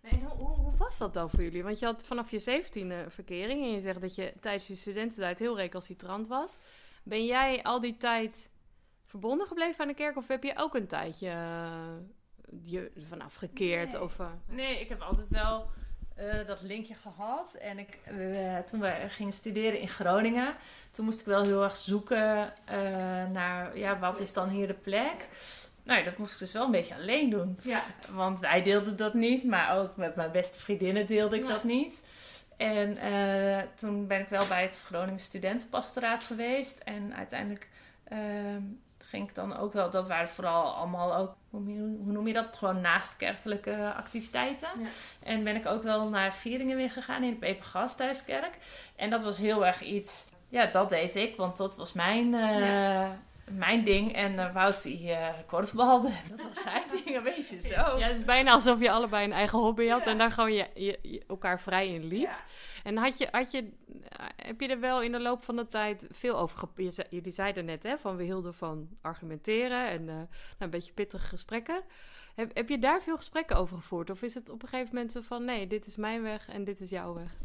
Nee, 0.00 0.24
hoe, 0.24 0.48
hoe, 0.48 0.76
was 0.76 0.98
dat 0.98 1.14
dan 1.14 1.30
voor 1.30 1.42
jullie? 1.42 1.62
Want 1.62 1.78
je 1.78 1.84
had 1.84 2.04
vanaf 2.04 2.30
je 2.30 2.38
zeventiende 2.38 3.04
verkering 3.08 3.62
en 3.62 3.70
je 3.70 3.80
zegt 3.80 4.00
dat 4.00 4.14
je 4.14 4.32
tijdens 4.40 4.66
je 4.66 4.74
studententijd 4.74 5.38
heel 5.38 5.56
recalcitrant 5.56 6.28
was. 6.28 6.58
Ben 7.02 7.24
jij 7.24 7.62
al 7.62 7.80
die 7.80 7.96
tijd 7.96 8.48
verbonden 9.04 9.46
gebleven 9.46 9.80
aan 9.80 9.88
de 9.88 9.94
kerk 9.94 10.16
of 10.16 10.28
heb 10.28 10.42
je 10.42 10.52
ook 10.56 10.74
een 10.74 10.86
tijdje 10.86 11.26
uh, 11.26 11.96
je 12.62 12.90
vanaf 13.08 13.34
gekeerd? 13.34 13.92
Nee. 13.92 14.02
Of, 14.02 14.18
uh, 14.18 14.26
nee, 14.46 14.80
ik 14.80 14.88
heb 14.88 15.00
altijd 15.00 15.28
wel 15.28 15.70
uh, 16.20 16.46
dat 16.46 16.62
linkje 16.62 16.94
gehad. 16.94 17.54
En 17.54 17.78
ik, 17.78 17.98
uh, 18.10 18.58
toen 18.58 18.80
we 18.80 18.94
gingen 19.08 19.32
studeren 19.32 19.80
in 19.80 19.88
Groningen, 19.88 20.54
toen 20.90 21.04
moest 21.04 21.20
ik 21.20 21.26
wel 21.26 21.42
heel 21.44 21.62
erg 21.62 21.76
zoeken 21.76 22.52
uh, 22.72 22.76
naar, 23.32 23.78
ja, 23.78 23.98
wat 23.98 24.20
is 24.20 24.32
dan 24.32 24.48
hier 24.48 24.66
de 24.66 24.74
plek? 24.74 25.26
Nou, 25.82 26.04
dat 26.04 26.16
moest 26.16 26.32
ik 26.32 26.38
dus 26.38 26.52
wel 26.52 26.64
een 26.64 26.70
beetje 26.70 26.94
alleen 26.94 27.30
doen. 27.30 27.58
Ja. 27.62 27.82
Want 28.10 28.38
wij 28.40 28.62
deelden 28.62 28.96
dat 28.96 29.14
niet, 29.14 29.44
maar 29.44 29.78
ook 29.78 29.96
met 29.96 30.16
mijn 30.16 30.30
beste 30.32 30.60
vriendinnen 30.60 31.06
deelde 31.06 31.36
ik 31.36 31.42
Ja. 31.42 31.48
dat 31.48 31.64
niet. 31.64 32.02
En 32.56 32.96
eh, 32.96 33.62
toen 33.74 34.06
ben 34.06 34.20
ik 34.20 34.28
wel 34.28 34.46
bij 34.48 34.62
het 34.62 34.82
Groningen 34.86 35.20
Studentenpastoraat 35.20 36.24
geweest. 36.24 36.78
En 36.78 37.14
uiteindelijk 37.16 37.68
ehm, 38.04 38.62
ging 38.98 39.28
ik 39.28 39.34
dan 39.34 39.56
ook 39.56 39.72
wel, 39.72 39.90
dat 39.90 40.06
waren 40.06 40.28
vooral 40.28 40.74
allemaal 40.74 41.14
ook, 41.16 41.34
hoe, 41.50 42.12
noem 42.12 42.26
je 42.26 42.32
dat? 42.32 42.56
Gewoon 42.56 42.80
naast 42.80 43.16
kerkelijke 43.16 43.92
activiteiten. 43.96 44.68
Ja. 44.78 44.86
En 45.22 45.44
ben 45.44 45.56
ik 45.56 45.66
ook 45.66 45.82
wel 45.82 46.08
naar 46.08 46.34
vieringen 46.34 46.76
weer 46.76 46.90
gegaan 46.90 47.22
in 47.22 47.30
de 47.30 47.36
Peper 47.36 47.64
Gasthuiskerk. 47.64 48.58
En 48.96 49.10
dat 49.10 49.22
was 49.22 49.38
heel 49.38 49.66
erg 49.66 49.82
iets, 49.82 50.28
ja, 50.48 50.66
dat 50.66 50.88
deed 50.88 51.14
ik, 51.14 51.36
want 51.36 51.56
dat 51.56 51.76
was 51.76 51.92
mijn, 51.92 52.34
eh, 52.34 52.58
Ja. 52.58 53.18
Mijn 53.52 53.84
ding. 53.84 54.14
En 54.14 54.32
uh, 54.32 54.52
Wout 54.52 54.82
die 54.82 55.10
uh, 55.10 55.28
korfbalde, 55.46 56.08
en 56.08 56.22
dat 56.36 56.46
was 56.46 56.62
zijn 56.62 56.82
ding, 56.90 57.16
een 57.16 57.22
beetje 57.22 57.60
zo. 57.60 57.74
Ja, 57.74 57.98
het 57.98 58.16
is 58.16 58.24
bijna 58.24 58.52
alsof 58.52 58.80
je 58.80 58.90
allebei 58.90 59.24
een 59.24 59.32
eigen 59.32 59.58
hobby 59.58 59.86
had 59.86 60.04
Ja. 60.04 60.10
en 60.10 60.18
daar 60.18 60.30
gewoon 60.30 60.52
je, 60.52 60.66
je, 60.74 60.98
je 61.02 61.22
elkaar 61.28 61.60
vrij 61.60 61.88
in 61.88 62.04
liet. 62.04 62.20
Ja. 62.20 62.44
En 62.82 62.96
had 62.96 63.18
je, 63.18 63.28
had 63.30 63.50
je, 63.50 63.72
heb 64.36 64.60
je 64.60 64.68
er 64.68 64.80
wel 64.80 65.02
in 65.02 65.12
de 65.12 65.20
loop 65.20 65.44
van 65.44 65.56
de 65.56 65.66
tijd 65.66 66.06
veel 66.10 66.38
over 66.38 66.68
je 66.76 67.06
Jullie 67.10 67.32
zeiden 67.32 67.64
net, 67.64 67.82
hè, 67.82 67.98
van 67.98 68.16
we 68.16 68.22
hielden 68.22 68.54
van 68.54 68.88
argumenteren 69.00 69.88
en 69.88 70.08
eh, 70.08 70.14
nou, 70.14 70.26
een 70.58 70.70
beetje 70.70 70.92
pittige 70.92 71.26
gesprekken. 71.26 71.82
Heb, 72.34 72.54
heb 72.54 72.68
je 72.68 72.78
daar 72.78 73.02
veel 73.02 73.16
gesprekken 73.16 73.56
over 73.56 73.76
gevoerd? 73.76 74.10
Of 74.10 74.22
is 74.22 74.34
het 74.34 74.50
op 74.50 74.62
een 74.62 74.68
gegeven 74.68 74.94
moment 74.94 75.12
zo 75.12 75.20
van, 75.20 75.44
nee, 75.44 75.66
dit 75.66 75.86
is 75.86 75.96
mijn 75.96 76.22
weg 76.22 76.48
en 76.48 76.64
dit 76.64 76.80
is 76.80 76.90
jouw 76.90 77.14
weg? 77.14 77.36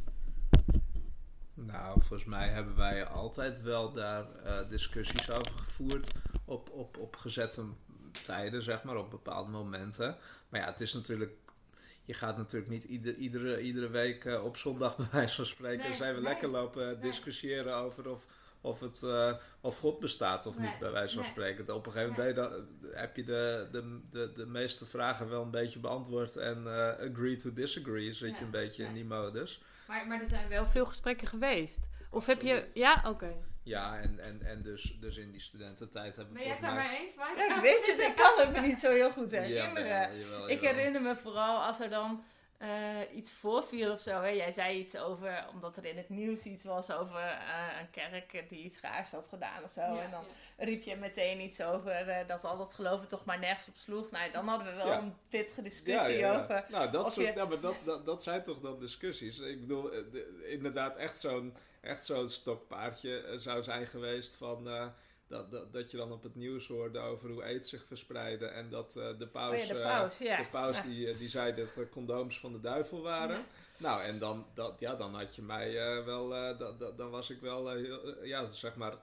Nou, 1.57 1.99
volgens 1.99 2.25
mij 2.25 2.47
hebben 2.47 2.75
wij 2.75 3.05
altijd 3.05 3.61
wel 3.61 3.91
daar 3.91 4.25
uh, 4.45 4.69
discussies 4.69 5.29
over 5.29 5.57
gevoerd 5.57 6.11
op, 6.45 6.69
op, 6.69 6.97
op 6.97 7.15
gezette 7.15 7.65
tijden, 8.25 8.61
zeg 8.61 8.83
maar, 8.83 8.97
op 8.97 9.09
bepaalde 9.09 9.51
momenten. 9.51 10.17
Maar 10.49 10.59
ja, 10.59 10.65
het 10.65 10.81
is 10.81 10.93
natuurlijk 10.93 11.31
je 12.05 12.13
gaat 12.13 12.37
natuurlijk 12.37 12.71
niet 12.71 12.83
ieder, 12.83 13.15
iedere, 13.15 13.61
iedere 13.61 13.89
week 13.89 14.23
uh, 14.23 14.43
op 14.43 14.57
zondag 14.57 14.95
bij 14.97 15.07
wijze 15.11 15.35
van 15.35 15.45
spreken 15.45 15.87
Nee, 15.87 15.95
zijn 15.95 16.15
we 16.15 16.21
nee, 16.21 16.29
lekker 16.29 16.49
lopen 16.49 16.85
nee. 16.85 16.99
discussiëren 16.99 17.75
over 17.75 18.09
of, 18.09 18.25
of, 18.65 18.79
het, 18.79 19.01
uh, 19.03 19.33
of 19.61 19.77
God 19.77 19.99
bestaat 19.99 20.45
of 20.45 20.57
Nee, 20.57 20.69
niet 20.69 20.79
bij 20.79 20.91
wijze 20.91 21.13
van 21.13 21.23
nee. 21.23 21.31
spreken. 21.31 21.75
Op 21.75 21.85
een 21.85 21.91
gegeven 21.91 22.15
moment 22.17 22.35
dan, 22.35 22.67
heb 22.93 23.15
je 23.15 23.23
de, 23.23 23.67
de, 23.71 23.99
de, 24.09 24.31
de 24.35 24.45
meeste 24.45 24.85
vragen 24.85 25.29
wel 25.29 25.41
een 25.41 25.51
beetje 25.51 25.79
beantwoord 25.79 26.35
en 26.35 26.63
uh, 26.63 27.11
agree 27.11 27.35
to 27.35 27.53
disagree 27.53 28.13
zit 28.13 28.37
je 28.37 28.43
een 28.43 28.51
beetje 28.51 28.83
ja. 28.83 28.89
in 28.89 28.95
die 28.95 29.05
modus. 29.05 29.61
Maar, 29.87 30.07
maar 30.07 30.19
er 30.19 30.25
zijn 30.25 30.49
wel 30.49 30.65
veel 30.65 30.85
gesprekken 30.85 31.27
geweest. 31.27 31.79
Of 32.09 32.25
heb 32.25 32.41
je... 32.41 32.67
Ja, 32.73 33.03
oké. 33.07 33.35
Ja, 33.63 33.99
en, 33.99 34.19
en, 34.19 34.41
en 34.41 34.61
dus, 34.61 34.97
dus 34.99 35.17
in 35.17 35.31
die 35.31 35.41
studententijd 35.41 36.15
hebben 36.15 36.33
we 36.33 36.39
Ben 36.39 36.47
je 36.47 36.53
het 36.53 36.61
daar 36.61 36.73
maar 36.73 36.93
eens, 36.93 37.15
Mike? 37.15 37.33
Ja, 37.35 37.55
ik 37.55 37.61
weet 37.61 37.85
het, 37.85 37.99
ik 37.99 38.15
kan 38.15 38.45
het 38.45 38.51
me 38.51 38.67
niet 38.67 38.79
zo 38.79 38.91
heel 38.91 39.11
goed 39.11 39.31
herinneren. 39.39 39.87
Jawel, 39.87 40.17
jawel, 40.17 40.49
Ik 40.49 40.61
herinner 40.61 41.01
me 41.01 41.15
vooral 41.15 41.63
als 41.63 41.79
er 41.79 41.89
dan 41.89 42.23
eh, 42.65 43.15
iets 43.17 43.31
voorviel 43.31 43.91
of 43.91 43.99
zo. 43.99 44.21
Hè. 44.21 44.27
Jij 44.27 44.51
zei 44.51 44.79
iets 44.79 44.97
over, 44.97 45.45
omdat 45.53 45.77
er 45.77 45.85
in 45.85 45.97
het 45.97 46.09
nieuws 46.09 46.43
iets 46.45 46.63
was 46.63 46.91
over 46.91 47.19
eh, 47.19 47.79
een 47.79 47.89
kerk 47.91 48.49
die 48.49 48.63
iets 48.63 48.79
raars 48.79 49.11
had 49.11 49.27
gedaan 49.29 49.63
of 49.63 49.71
zo. 49.71 49.81
Ja, 49.81 50.01
en 50.01 50.11
dan 50.11 50.23
ja. 50.57 50.65
riep 50.65 50.83
je 50.83 50.95
meteen 50.95 51.39
iets 51.41 51.61
over 51.61 51.91
eh, 51.91 52.27
dat 52.27 52.43
al 52.43 52.57
dat 52.57 52.73
geloven 52.73 53.07
toch 53.07 53.25
maar 53.25 53.39
nergens 53.39 53.67
op 53.67 53.75
sloeg. 53.75 54.11
Nou, 54.11 54.31
dan 54.31 54.47
hadden 54.47 54.67
we 54.67 54.73
wel 54.73 54.87
Ja. 54.87 54.97
een 54.97 55.15
pittige 55.29 55.61
discussie 55.61 56.25
over. 56.25 56.65
Nou, 56.69 56.91
dat, 56.91 57.13
soort, 57.13 57.33
je- 57.35 57.45
maar 57.47 57.59
dat, 57.59 57.75
dat, 57.83 58.05
dat 58.05 58.23
zijn 58.23 58.43
toch 58.43 58.59
dan 58.59 58.79
discussies. 58.79 59.39
Ik 59.39 59.59
bedoel, 59.61 59.81
de- 59.89 60.47
inderdaad, 60.49 60.95
echt 60.97 61.19
zo'n 61.19 61.53
echt 61.81 62.05
zo'n 62.05 62.29
stokpaardje 62.29 63.31
zou 63.35 63.63
zijn 63.63 63.87
geweest 63.87 64.35
van. 64.35 64.67
Dat, 65.27 65.51
dat, 65.51 65.73
dat 65.73 65.91
je 65.91 65.97
dan 65.97 66.11
op 66.11 66.23
het 66.23 66.35
nieuws 66.35 66.67
hoorde 66.67 66.99
over 66.99 67.29
hoe 67.29 67.43
aids 67.43 67.69
zich 67.69 67.85
verspreidde. 67.85 68.45
En 68.45 68.69
dat 68.69 68.95
eh, 68.95 69.17
de 69.17 69.27
paus, 69.27 69.61
oh 69.61 69.65
ja, 69.67 69.73
de 69.73 69.79
eh, 69.79 69.85
paus, 69.99 70.17
ja. 70.17 70.37
de 70.37 70.47
paus 70.51 70.77
Ja. 70.77 70.83
die, 70.83 71.09
eh, 71.09 71.17
die 71.17 71.29
zei 71.29 71.55
dat 71.55 71.75
er 71.75 71.89
condooms 71.89 72.39
van 72.39 72.51
de 72.51 72.59
duivel 72.59 73.01
waren. 73.01 73.35
Ja. 73.37 73.43
Nou, 73.77 74.01
en 74.01 74.19
dan, 74.19 74.45
dat, 74.53 74.75
ja, 74.79 74.95
dan 74.95 75.15
had 75.15 75.35
je 75.35 75.41
mij 75.41 75.77
eh, 75.97 76.05
wel, 76.05 76.35
eh, 76.35 76.57
da- 76.59 76.71
da- 76.71 76.91
dan 76.91 77.09
was 77.09 77.29
ik 77.29 77.39
wel, 77.41 77.69
heel, 77.69 78.23
ja, 78.25 78.45
zeg 78.45 78.75
maar, 78.75 78.93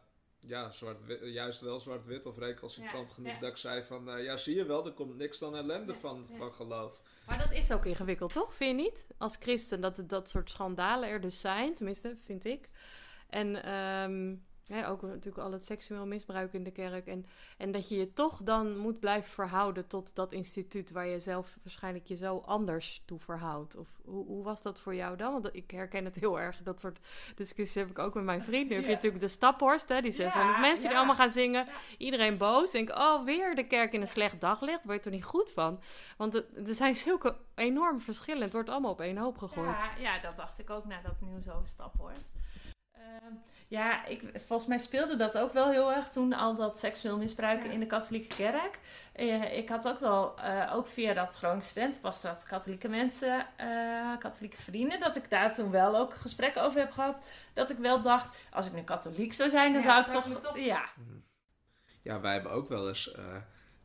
ja, 0.40 0.70
zwart 0.70 1.00
juist 1.22 1.60
wel 1.60 1.80
zwart-wit 1.80 2.26
of 2.26 2.38
recalcitrant 2.38 3.08
Ja, 3.08 3.14
genoeg 3.14 3.32
ja. 3.32 3.38
dat 3.40 3.50
ik 3.50 3.56
zei 3.56 3.82
van, 3.82 4.10
eh, 4.10 4.24
ja, 4.24 4.36
zie 4.36 4.56
je 4.56 4.64
wel, 4.64 4.86
er 4.86 4.92
komt 4.92 5.16
niks 5.16 5.38
dan 5.38 5.56
ellende 5.56 5.92
Ja, 5.92 5.98
van, 5.98 6.26
ja. 6.30 6.36
van 6.36 6.52
geloof. 6.52 7.00
Maar 7.26 7.38
dat 7.38 7.52
is 7.52 7.72
ook 7.72 7.84
ingewikkeld, 7.84 8.32
toch? 8.32 8.54
Vind 8.54 8.76
je 8.80 8.82
niet? 8.84 9.06
Als 9.18 9.36
christen, 9.40 9.80
dat 9.80 9.96
het 9.96 10.08
dat 10.08 10.28
soort 10.28 10.50
schandalen 10.50 11.08
er 11.08 11.20
dus 11.20 11.40
zijn. 11.40 11.74
Tenminste, 11.74 12.16
vind 12.22 12.44
ik. 12.44 12.68
En 13.28 13.62
ehm, 13.62 14.34
ook 14.80 15.02
natuurlijk 15.02 15.44
al 15.44 15.52
het 15.52 15.64
seksueel 15.64 16.06
misbruik 16.06 16.52
in 16.52 16.64
de 16.64 16.70
kerk. 16.70 17.06
En, 17.06 17.26
en 17.58 17.72
dat 17.72 17.88
je 17.88 17.96
je 17.96 18.12
toch 18.12 18.42
dan 18.42 18.76
moet 18.76 19.00
blijven 19.00 19.30
verhouden 19.30 19.86
tot 19.86 20.14
dat 20.14 20.32
instituut... 20.32 20.90
waar 20.90 21.06
je 21.06 21.18
zelf 21.18 21.56
waarschijnlijk 21.62 22.06
je 22.06 22.16
zo 22.16 22.42
anders 22.46 23.02
toe 23.04 23.18
verhoudt. 23.18 23.76
Of 23.76 23.88
hoe, 24.04 24.26
hoe 24.26 24.44
was 24.44 24.62
dat 24.62 24.80
voor 24.80 24.94
jou 24.94 25.16
dan? 25.16 25.32
Want 25.32 25.48
ik 25.52 25.70
herken 25.70 26.04
het 26.04 26.14
heel 26.14 26.40
erg. 26.40 26.62
Dat 26.62 26.80
soort 26.80 26.98
discussies 27.34 27.74
heb 27.74 27.90
ik 27.90 27.98
ook 27.98 28.14
met 28.14 28.24
mijn 28.24 28.42
vrienden. 28.42 28.68
Nu 28.68 28.74
heb 28.74 28.84
je 28.84 28.88
Ja. 28.90 28.94
natuurlijk 28.96 29.22
de 29.22 29.28
Staphorst, 29.28 29.88
hè, 29.88 30.00
die 30.00 30.12
600 30.12 30.54
Ja, 30.54 30.60
mensen 30.60 30.88
die 30.88 30.96
allemaal 30.96 31.16
gaan 31.16 31.30
zingen. 31.30 31.66
Iedereen 31.98 32.36
boos. 32.38 32.70
Denk, 32.70 32.90
oh, 32.90 33.24
weer 33.24 33.54
de 33.54 33.66
kerk 33.66 33.92
in 33.92 34.00
een 34.00 34.08
slecht 34.08 34.40
daglicht. 34.40 34.84
Word 34.84 35.04
je 35.04 35.10
er 35.10 35.16
niet 35.16 35.24
goed 35.24 35.52
van? 35.52 35.80
Want 36.16 36.34
er 36.34 36.74
zijn 36.74 36.96
zulke 36.96 37.36
enorme 37.54 38.00
verschillen. 38.00 38.42
Het 38.42 38.52
wordt 38.52 38.68
allemaal 38.68 38.90
op 38.90 39.00
één 39.00 39.16
hoop 39.16 39.38
gegooid. 39.38 39.68
Ja, 39.68 39.90
ja, 39.98 40.18
dat 40.20 40.36
dacht 40.36 40.58
ik 40.58 40.70
ook 40.70 40.84
na 40.84 41.00
dat 41.00 41.20
nieuws 41.20 41.48
over 41.48 41.66
Staphorst. 41.66 42.32
Eh, 43.02 43.12
Ehm, 43.22 43.34
ja, 43.68 44.06
ik, 44.06 44.22
volgens 44.46 44.68
mij 44.68 44.78
speelde 44.78 45.16
dat 45.16 45.38
ook 45.38 45.52
wel 45.52 45.70
heel 45.70 45.92
erg 45.92 46.08
toen 46.08 46.32
al 46.32 46.56
dat 46.56 46.78
seksueel 46.78 47.18
misbruik 47.18 47.64
in 47.64 47.80
de 47.80 47.86
katholieke 47.86 48.36
kerk. 48.36 48.78
Uh, 49.16 49.56
ik 49.56 49.68
had 49.68 49.88
ook 49.88 50.00
wel, 50.00 50.38
uh, 50.38 50.72
ook 50.74 50.86
via 50.86 51.14
dat 51.14 51.34
Groningen 51.34 51.64
Studentenpas, 51.64 52.22
dat 52.22 52.44
katholieke 52.44 52.88
mensen, 52.88 53.46
uh, 53.60 54.18
katholieke 54.18 54.62
vrienden, 54.62 55.00
dat 55.00 55.16
ik 55.16 55.30
daar 55.30 55.54
toen 55.54 55.70
wel 55.70 55.96
ook 55.96 56.14
gesprekken 56.14 56.62
over 56.62 56.78
heb 56.80 56.90
gehad. 56.90 57.20
Dat 57.52 57.70
ik 57.70 57.78
wel 57.78 58.02
dacht, 58.02 58.38
als 58.50 58.66
ik 58.66 58.72
nu 58.72 58.82
katholiek 58.82 59.32
zou 59.32 59.50
zijn, 59.50 59.72
dan 59.72 59.82
zou 59.82 60.00
ik 60.00 60.06
toch, 60.06 60.40
toch... 60.40 60.58
Ja. 60.58 60.84
Ja, 62.02 62.20
wij 62.20 62.32
hebben 62.32 62.52
ook 62.52 62.68
wel 62.68 62.88
eens 62.88 63.14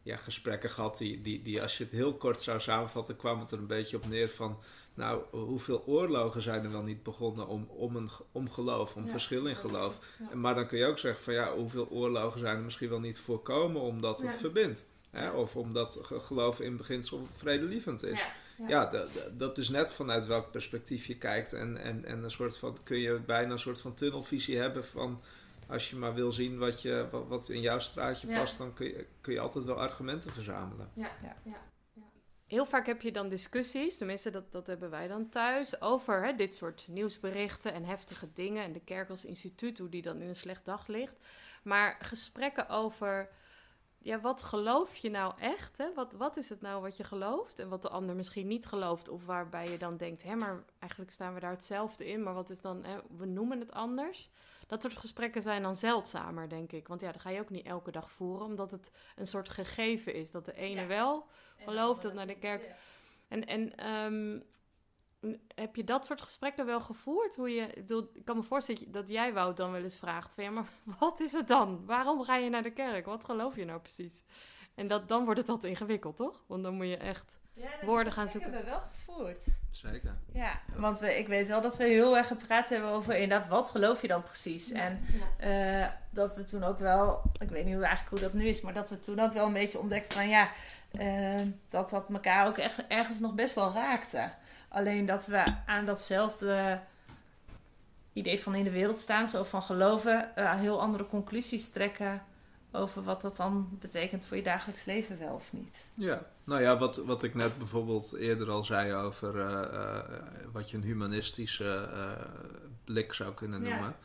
ja, 0.01 0.17
gesprekken 0.17 0.69
gehad 0.69 0.97
die, 0.97 1.21
die, 1.21 1.41
die, 1.41 1.61
als 1.61 1.77
je 1.77 1.83
het 1.83 1.93
heel 1.93 2.13
kort 2.13 2.41
zou 2.41 2.59
samenvatten, 2.59 3.15
kwam 3.15 3.39
het 3.39 3.51
er 3.51 3.57
een 3.57 3.67
beetje 3.67 3.97
op 3.97 4.07
neer 4.07 4.29
van 4.29 4.59
nou, 4.97 5.23
hoeveel 5.31 5.83
oorlogen 5.85 6.41
zijn 6.41 6.63
er 6.63 6.71
wel 6.71 6.81
niet 6.81 7.03
begonnen 7.03 7.47
om, 7.47 7.67
om, 7.69 7.95
een, 7.95 8.09
om 8.31 8.49
geloof, 8.49 8.95
om 8.95 9.09
verschil 9.09 9.45
in 9.45 9.55
geloof. 9.55 9.99
Maar 10.33 10.55
dan 10.55 10.67
kun 10.67 10.77
je 10.77 10.85
ook 10.85 10.99
zeggen 10.99 11.23
van 11.23 11.33
ja, 11.33 11.53
hoeveel 11.53 11.89
oorlogen 11.89 12.39
zijn 12.39 12.57
er 12.57 12.63
misschien 12.63 12.89
wel 12.89 12.99
niet 12.99 13.19
voorkomen 13.19 13.81
omdat 13.81 14.21
het 14.21 14.35
verbindt. 14.35 14.85
Hè? 15.09 15.29
Of 15.29 15.55
omdat 15.55 16.01
geloof 16.03 16.59
in 16.59 16.77
beginsel 16.77 17.27
vredelievend 17.31 18.03
is. 18.03 18.25
Ja, 18.67 19.07
dat 19.31 19.57
is 19.57 19.69
net 19.69 19.93
vanuit 19.93 20.25
welk 20.25 20.51
perspectief 20.51 21.05
je 21.05 21.17
kijkt. 21.17 21.53
En, 21.53 21.77
en, 21.77 22.05
en 22.05 22.23
een 22.23 22.31
soort 22.31 22.57
van, 22.57 22.77
kun 22.83 22.97
je 22.97 23.19
bijna 23.25 23.51
een 23.51 23.59
soort 23.59 23.81
van 23.81 23.93
tunnelvisie 23.93 24.57
hebben 24.57 24.85
van 24.85 25.21
als 25.67 25.89
je 25.89 25.95
maar 25.95 26.13
wil 26.13 26.31
zien 26.31 26.57
wat, 26.57 26.81
je, 26.81 27.07
wat, 27.27 27.49
in 27.49 27.61
jouw 27.61 27.79
straatje 27.79 28.27
past, 28.27 28.57
dan 28.57 28.73
kun 28.73 28.87
je, 28.87 29.05
kun 29.21 29.33
je 29.33 29.39
altijd 29.39 29.65
wel 29.65 29.79
argumenten 29.79 30.31
verzamelen. 30.31 30.89
Ja, 30.93 31.11
ja, 31.23 31.35
ja 31.43 31.57
heel 32.47 32.65
vaak 32.65 32.85
heb 32.85 33.01
je 33.01 33.11
dan 33.11 33.29
discussies, 33.29 33.97
tenminste 33.97 34.29
dat, 34.29 34.51
dat 34.51 34.67
hebben 34.67 34.89
wij 34.89 35.07
dan 35.07 35.29
thuis, 35.29 35.81
over 35.81 36.25
hè, 36.25 36.35
dit 36.35 36.55
soort 36.55 36.85
nieuwsberichten 36.87 37.73
en 37.73 37.83
heftige 37.83 38.33
dingen. 38.33 38.63
En 38.63 38.71
de 38.73 38.83
kerk 38.83 39.09
als 39.09 39.25
instituut, 39.25 39.77
hoe 39.77 39.89
die 39.89 40.01
dan 40.01 40.21
in 40.21 40.27
een 40.27 40.35
slecht 40.35 40.65
daglicht. 40.65 41.15
Maar 41.63 41.97
gesprekken 41.99 42.69
over, 42.69 43.29
ja, 43.99 44.19
wat 44.19 44.43
geloof 44.43 44.95
je 44.95 45.09
nou 45.09 45.33
echt? 45.39 45.77
Hè? 45.77 45.93
Wat, 45.93 46.13
wat 46.13 46.37
is 46.37 46.49
het 46.49 46.61
nou 46.61 46.81
wat 46.81 46.97
je 46.97 47.03
gelooft 47.03 47.59
en 47.59 47.69
wat 47.69 47.81
de 47.81 47.89
ander 47.89 48.15
misschien 48.15 48.47
niet 48.47 48.65
gelooft? 48.65 49.09
Of 49.09 49.25
waarbij 49.25 49.69
je 49.69 49.77
dan 49.77 49.97
denkt, 49.97 50.23
hè, 50.23 50.35
maar 50.35 50.63
eigenlijk 50.79 51.11
staan 51.11 51.33
we 51.33 51.39
daar 51.39 51.51
hetzelfde 51.51 52.05
in, 52.07 52.23
maar 52.23 52.33
wat 52.33 52.49
is 52.49 52.61
dan, 52.61 52.83
hè, 52.83 52.97
we 53.17 53.25
noemen 53.25 53.59
het 53.59 53.71
anders. 53.71 54.29
Dat 54.67 54.81
soort 54.81 54.97
gesprekken 54.97 55.41
zijn 55.41 55.61
dan 55.61 55.75
zeldzamer, 55.75 56.49
denk 56.49 56.71
ik. 56.71 56.87
Want 56.87 57.01
ja, 57.01 57.11
dat 57.11 57.21
ga 57.21 57.29
je 57.29 57.39
ook 57.39 57.49
niet 57.49 57.65
elke 57.65 57.91
dag 57.91 58.11
voeren, 58.11 58.45
omdat 58.45 58.71
het 58.71 58.91
een 59.15 59.27
soort 59.27 59.49
gegeven 59.49 60.13
is. 60.13 60.31
Dat 60.31 60.45
de 60.45 60.55
ene 60.55 60.85
wel 60.85 61.27
gelooft, 61.57 62.01
dat 62.01 62.13
naar 62.13 62.27
de 62.27 62.37
kerk. 62.37 62.71
En, 63.27 63.45
en 63.45 63.89
um, 63.93 64.43
heb 65.55 65.75
je 65.75 65.83
dat 65.83 66.05
soort 66.05 66.21
gesprekken 66.21 66.65
wel 66.65 66.81
gevoerd? 66.81 67.35
Hoe 67.35 67.49
je, 67.49 67.67
ik 68.13 68.25
kan 68.25 68.35
me 68.35 68.43
voorstellen 68.43 68.91
dat 68.91 69.09
jij 69.09 69.33
Wout 69.33 69.57
dan 69.57 69.71
wel 69.71 69.83
eens 69.83 69.97
vraagt: 69.97 70.33
van 70.33 70.43
ja, 70.43 70.49
maar 70.49 70.69
wat 70.99 71.19
is 71.19 71.31
het 71.31 71.47
dan? 71.47 71.85
Waarom 71.85 72.23
ga 72.23 72.35
je 72.35 72.49
naar 72.49 72.63
de 72.63 72.71
kerk? 72.71 73.05
Wat 73.05 73.23
geloof 73.23 73.55
je 73.55 73.65
nou 73.65 73.79
precies? 73.79 74.23
En 74.75 74.87
dat, 74.87 75.07
dan 75.07 75.25
wordt 75.25 75.39
het 75.39 75.49
altijd 75.49 75.71
ingewikkeld, 75.71 76.15
toch? 76.15 76.41
Want 76.47 76.63
dan 76.63 76.73
moet 76.73 76.87
je 76.87 76.97
echt 76.97 77.39
woorden 77.81 78.13
gaan 78.13 78.27
zoeken. 78.27 78.51
Dat 78.51 78.61
hebben 78.63 78.79
we 78.79 78.79
wel 78.79 78.89
gevoerd. 78.89 79.43
Zeker. 79.71 80.15
Ja, 80.33 80.59
want 80.75 80.99
we, 80.99 81.17
ik 81.17 81.27
weet 81.27 81.47
wel 81.47 81.61
dat 81.61 81.77
we 81.77 81.83
heel 81.83 82.17
erg 82.17 82.27
gepraat 82.27 82.69
hebben 82.69 82.89
over 82.89 83.15
inderdaad, 83.15 83.47
wat 83.47 83.69
geloof 83.69 84.01
je 84.01 84.07
dan 84.07 84.23
precies? 84.23 84.71
En 84.71 85.05
uh, 85.43 85.87
dat 86.09 86.35
we 86.35 86.43
toen 86.43 86.63
ook 86.63 86.79
wel, 86.79 87.21
ik 87.39 87.49
weet 87.49 87.65
niet 87.65 87.73
hoe, 87.73 87.85
eigenlijk 87.85 88.19
hoe 88.19 88.29
dat 88.29 88.33
nu 88.33 88.47
is, 88.47 88.61
maar 88.61 88.73
dat 88.73 88.89
we 88.89 88.99
toen 88.99 89.19
ook 89.19 89.33
wel 89.33 89.45
een 89.45 89.53
beetje 89.53 89.79
ontdekten 89.79 90.17
van 90.17 90.29
ja, 90.29 90.49
uh, 90.91 91.41
dat 91.69 91.89
dat 91.89 92.09
elkaar 92.09 92.47
ook 92.47 92.57
echt, 92.57 92.87
ergens 92.87 93.19
nog 93.19 93.35
best 93.35 93.55
wel 93.55 93.73
raakte. 93.73 94.29
Alleen 94.77 95.05
dat 95.05 95.25
we 95.25 95.43
aan 95.65 95.85
datzelfde 95.85 96.79
idee 98.13 98.39
van 98.39 98.55
in 98.55 98.63
de 98.63 98.69
wereld 98.71 98.97
staan, 98.97 99.27
zo 99.27 99.43
van 99.43 99.61
geloven, 99.61 100.31
uh, 100.37 100.59
heel 100.59 100.81
andere 100.81 101.07
conclusies 101.07 101.69
trekken 101.69 102.23
over 102.71 103.03
wat 103.03 103.21
dat 103.21 103.37
dan 103.37 103.77
betekent 103.79 104.25
voor 104.25 104.37
je 104.37 104.43
dagelijks 104.43 104.85
leven 104.85 105.19
wel 105.19 105.33
of 105.33 105.53
niet. 105.53 105.85
Ja, 105.93 106.25
nou 106.43 106.61
ja, 106.61 106.77
wat, 106.77 106.97
wat 106.97 107.23
ik 107.23 107.35
net 107.35 107.57
bijvoorbeeld 107.57 108.13
eerder 108.13 108.49
al 108.49 108.63
zei 108.63 108.93
over 108.93 109.35
uh, 109.35 109.73
uh, 109.73 109.99
wat 110.51 110.69
je 110.69 110.77
een 110.77 110.83
humanistische 110.83 111.89
blik 112.83 113.13
zou 113.13 113.33
kunnen 113.33 113.61
noemen. 113.61 113.95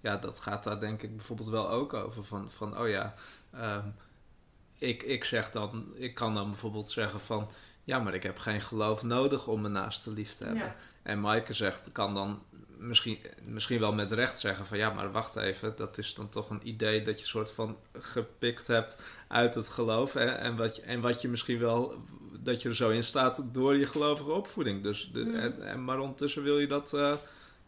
Ja. 0.00 0.10
ja. 0.10 0.16
dat 0.16 0.40
gaat 0.40 0.64
daar 0.64 0.80
denk 0.80 1.02
ik 1.02 1.16
bijvoorbeeld 1.16 1.48
wel 1.48 1.70
ook 1.70 1.94
over. 1.94 2.24
Van, 2.24 2.50
van 2.50 2.78
oh 2.78 2.88
ja, 2.88 3.14
um, 3.54 3.94
ik, 4.78 5.02
ik 5.02 5.24
zeg 5.24 5.50
dan, 5.50 5.92
ik 5.94 6.14
kan 6.14 6.34
dan 6.34 6.50
bijvoorbeeld 6.50 6.90
zeggen 6.90 7.20
van 7.20 7.50
ja, 7.84 7.98
maar 7.98 8.14
ik 8.14 8.22
heb 8.22 8.38
geen 8.38 8.60
geloof 8.60 9.02
nodig 9.02 9.46
om 9.46 9.60
mijn 9.60 9.72
naaste 9.72 10.10
lief 10.10 10.34
te 10.34 10.44
hebben. 10.44 10.62
Ja. 10.62 10.76
En 11.02 11.20
Maaike 11.20 11.52
zegt, 11.52 11.92
kan 11.92 12.14
dan 12.14 12.42
misschien, 12.78 13.18
misschien 13.42 13.80
wel 13.80 13.92
met 13.92 14.12
recht 14.12 14.38
zeggen 14.38 14.66
van 14.66 14.78
ja, 14.78 14.90
maar 14.90 15.12
wacht 15.12 15.36
even, 15.36 15.76
dat 15.76 15.98
is 15.98 16.14
dan 16.14 16.28
toch 16.28 16.50
een 16.50 16.68
idee 16.68 17.02
dat 17.02 17.20
je 17.20 17.26
soort 17.26 17.52
van 17.52 17.76
gepikt 17.92 18.66
hebt 18.66 19.02
uit 19.28 19.54
het 19.54 19.68
geloof. 19.68 20.12
Hè? 20.12 20.24
En, 20.24 20.56
wat 20.56 20.76
je, 20.76 20.82
en 20.82 21.00
wat 21.00 21.22
je 21.22 21.28
misschien 21.28 21.58
wel, 21.58 21.94
dat 22.38 22.62
je 22.62 22.68
er 22.68 22.76
zo 22.76 22.90
in 22.90 23.04
staat 23.04 23.42
door 23.52 23.76
je 23.76 23.86
gelovige 23.86 24.30
opvoeding. 24.30 24.82
Dus 24.82 25.10
de, 25.12 25.24
mm. 25.24 25.34
en, 25.34 25.62
en, 25.62 25.84
maar 25.84 25.98
ondertussen 25.98 26.42
wil 26.42 26.58
je 26.58 26.66
dat 26.66 26.92
uh, 26.94 27.12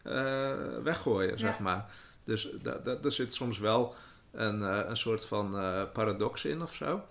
uh, 0.03 0.51
weggooien, 0.83 1.39
zeg 1.39 1.59
maar. 1.59 1.91
Dus 2.23 2.49
daar 2.61 3.11
zit 3.11 3.33
soms 3.33 3.57
wel 3.59 3.95
een, 4.31 4.61
uh, 4.61 4.79
een 4.85 4.97
soort 4.97 5.25
van 5.25 5.51
paradox 5.93 6.45
in 6.45 6.61
of 6.61 6.73
zo 6.73 7.03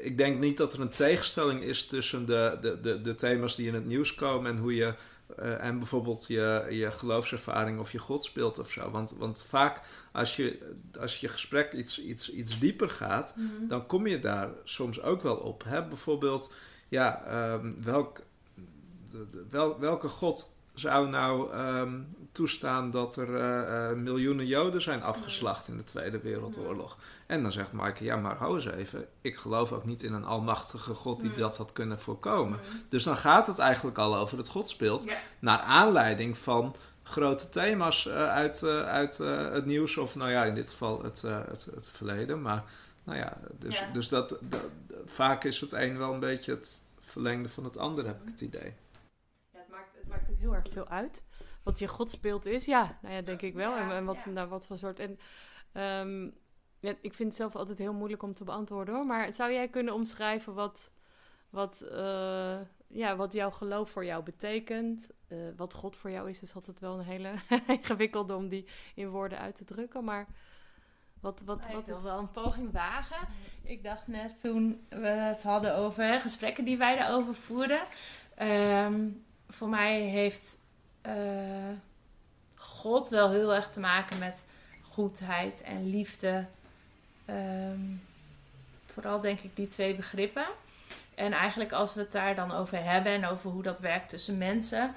ik 0.00 0.18
denk 0.18 0.38
niet 0.38 0.56
dat 0.56 0.72
er 0.72 0.80
een 0.80 0.88
tegenstelling 0.88 1.62
is 1.62 1.86
tussen 1.86 2.26
de, 2.26 2.58
de, 2.60 2.80
de, 2.80 3.00
de 3.00 3.14
thema's 3.14 3.56
die 3.56 3.66
in 3.66 3.74
het 3.74 3.86
nieuws 3.86 4.14
komen 4.14 4.50
en 4.50 4.58
hoe 4.58 4.74
je 4.74 4.94
uh, 5.38 5.64
en 5.64 5.78
bijvoorbeeld 5.78 6.26
je, 6.26 6.66
je 6.70 6.90
geloofservaring 6.90 7.78
of 7.78 7.92
je 7.92 7.98
God 7.98 8.24
speelt 8.24 8.58
of 8.58 8.70
zo. 8.70 8.90
Want, 8.90 9.16
want 9.18 9.42
vaak 9.48 9.80
als 10.12 10.36
je, 10.36 10.74
als 11.00 11.20
je 11.20 11.28
gesprek 11.28 11.72
iets, 11.72 12.04
iets, 12.04 12.32
iets 12.32 12.58
dieper 12.58 12.90
gaat, 12.90 13.34
mm 13.36 13.50
-hmm. 13.56 13.68
dan 13.68 13.86
kom 13.86 14.06
je 14.06 14.18
daar 14.18 14.50
soms 14.64 15.02
ook 15.02 15.22
wel 15.22 15.36
op. 15.36 15.64
Hè? 15.64 15.84
Bijvoorbeeld, 15.84 16.54
ja, 16.88 17.24
um, 17.52 17.82
welk, 17.82 18.20
de, 19.10 19.26
de, 19.30 19.44
wel, 19.50 19.78
welke 19.78 20.08
God 20.08 20.57
zou 20.78 21.08
nou 21.08 21.56
um, 21.56 22.16
toestaan 22.32 22.90
dat 22.90 23.16
er 23.16 23.28
uh, 23.28 23.90
uh, 23.90 23.96
miljoenen 23.96 24.46
Joden 24.46 24.82
zijn 24.82 25.02
afgeslacht 25.02 25.68
in 25.68 25.76
de 25.76 25.84
Tweede 25.84 26.18
Wereldoorlog? 26.18 26.98
En 27.26 27.42
dan 27.42 27.52
zegt 27.52 27.72
Maaike, 27.72 28.04
ja, 28.04 28.16
maar 28.16 28.36
hou 28.36 28.54
eens 28.54 28.66
even. 28.66 29.06
Ik 29.20 29.36
geloof 29.36 29.72
ook 29.72 29.84
niet 29.84 30.02
in 30.02 30.12
een 30.12 30.24
almachtige 30.24 30.94
God 30.94 31.20
die 31.20 31.32
dat 31.32 31.56
had 31.56 31.72
kunnen 31.72 32.00
voorkomen. 32.00 32.58
Dus 32.88 33.02
dan 33.02 33.16
gaat 33.16 33.46
het 33.46 33.58
eigenlijk 33.58 33.98
al 33.98 34.16
over 34.16 34.38
het 34.38 34.48
God 34.48 34.68
speelt. 34.68 35.04
Ja. 35.04 35.16
Naar 35.38 35.58
aanleiding 35.58 36.38
van 36.38 36.76
grote 37.02 37.48
thema's 37.48 38.06
uh, 38.06 38.28
uit, 38.28 38.62
uit 38.64 39.18
het 39.52 39.66
nieuws. 39.66 39.96
Of 39.96 40.14
nou 40.14 40.30
ja, 40.30 40.44
in 40.44 40.54
dit 40.54 40.70
geval 40.70 41.02
het, 41.02 41.22
het, 41.22 41.68
het, 41.74 41.88
verleden. 41.92 42.42
Maar 42.42 42.64
nou 43.04 43.18
ja, 43.18 43.38
dus, 43.58 43.82
dus 43.92 44.08
dat, 44.08 44.36
dat, 44.40 44.64
vaak 45.06 45.44
is 45.44 45.60
het 45.60 45.72
een 45.72 45.98
wel 45.98 46.12
een 46.12 46.20
beetje 46.20 46.52
het 46.52 46.82
verlengde 47.00 47.48
van 47.48 47.64
het 47.64 47.78
ander, 47.78 48.06
heb 48.06 48.22
ik 48.22 48.28
het 48.30 48.40
idee. 48.40 48.74
Ja, 50.08 50.16
maakt, 50.16 50.30
ook 50.30 50.38
heel 50.38 50.54
erg 50.54 50.66
veel 50.70 50.88
uit. 50.88 51.24
Wat 51.62 51.78
je 51.78 51.88
godsbeeld 51.88 52.46
is, 52.46 52.64
ja, 52.64 52.98
nou 53.02 53.14
ja, 53.14 53.22
denk 53.22 53.42
ik 53.42 53.54
wel. 53.54 53.76
en, 53.76 53.90
en 53.90 54.04
wat, 54.04 54.26
nou, 54.26 54.48
wat 54.48 54.66
voor 54.66 54.78
soort... 54.78 54.98
En, 54.98 55.18
um, 55.72 56.34
ja, 56.80 56.94
ik 57.00 57.14
vind 57.14 57.28
het 57.28 57.34
zelf 57.34 57.56
altijd 57.56 57.78
heel 57.78 57.92
moeilijk 57.92 58.22
om 58.22 58.32
te 58.32 58.44
beantwoorden 58.44 58.94
hoor. 58.94 59.06
Maar 59.06 59.32
zou 59.32 59.52
jij 59.52 59.68
kunnen 59.68 59.94
omschrijven 59.94 60.54
wat, 60.54 60.92
wat, 61.50 61.84
uh, 61.92 62.58
ja, 62.86 63.16
wat 63.16 63.32
jouw 63.32 63.50
geloof 63.50 63.90
voor 63.90 64.04
jou 64.04 64.22
betekent? 64.22 65.08
Uh, 65.28 65.38
wat 65.56 65.74
God 65.74 65.96
voor 65.96 66.10
jou 66.10 66.28
is, 66.28 66.42
is 66.42 66.54
altijd 66.54 66.80
wel 66.80 66.98
een 66.98 67.04
hele 67.04 67.34
ingewikkelde 67.66 68.34
om 68.34 68.48
die 68.48 68.66
in 68.94 69.08
woorden 69.08 69.38
uit 69.38 69.56
te 69.56 69.64
drukken. 69.64 70.04
Maar 70.04 70.26
wat, 71.20 71.42
wat, 71.44 71.72
wat 71.72 71.88
is 71.88 72.02
wel 72.02 72.18
een 72.18 72.30
poging 72.30 72.72
wagen? 72.72 73.28
Ik 73.62 73.82
dacht 73.82 74.06
net 74.06 74.40
toen 74.40 74.86
we 74.88 75.06
het 75.06 75.42
hadden 75.42 75.76
over 75.76 76.04
hè, 76.04 76.18
gesprekken 76.18 76.64
die 76.64 76.76
wij 76.76 76.96
daarover 76.96 77.34
voerden. 77.34 77.80
Um, 78.38 79.26
voor 79.48 79.68
mij 79.68 80.00
heeft 80.00 80.56
uh, 81.06 81.12
God 82.54 83.08
wel 83.08 83.30
heel 83.30 83.54
erg 83.54 83.70
te 83.70 83.80
maken 83.80 84.18
met 84.18 84.42
goedheid 84.82 85.62
en 85.62 85.90
liefde 85.90 86.46
Um, 87.30 88.02
vooral 88.86 89.20
denk 89.20 89.40
ik 89.40 89.56
die 89.56 89.68
twee 89.68 89.94
begrippen. 89.94 90.46
En 91.14 91.32
eigenlijk 91.32 91.72
als 91.72 91.94
we 91.94 92.00
het 92.00 92.12
daar 92.12 92.34
dan 92.34 92.52
over 92.52 92.84
hebben 92.84 93.12
en 93.12 93.26
over 93.26 93.50
hoe 93.50 93.62
dat 93.62 93.78
werkt 93.78 94.08
tussen 94.08 94.38
mensen, 94.38 94.94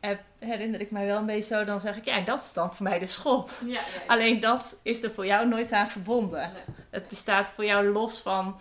heb, 0.00 0.20
herinner 0.38 0.80
ik 0.80 0.90
mij 0.90 1.06
wel 1.06 1.18
een 1.18 1.26
beetje 1.26 1.54
zo, 1.54 1.64
dan 1.64 1.80
zeg 1.80 1.96
ik, 1.96 2.04
ja, 2.04 2.20
dat 2.20 2.42
is 2.42 2.52
dan 2.52 2.74
voor 2.74 2.84
mij 2.84 2.98
de 2.98 3.06
schot. 3.06 3.60
Ja, 3.64 3.72
ja, 3.72 3.80
ja. 3.80 4.00
Alleen 4.06 4.40
dat 4.40 4.76
is 4.82 5.02
er 5.02 5.10
voor 5.10 5.26
jou 5.26 5.48
nooit 5.48 5.72
aan 5.72 5.88
verbonden. 5.88 6.52
Nee. 6.52 6.62
Het 6.90 7.08
bestaat 7.08 7.50
voor 7.50 7.64
jou 7.64 7.92
los 7.92 8.20
van, 8.20 8.60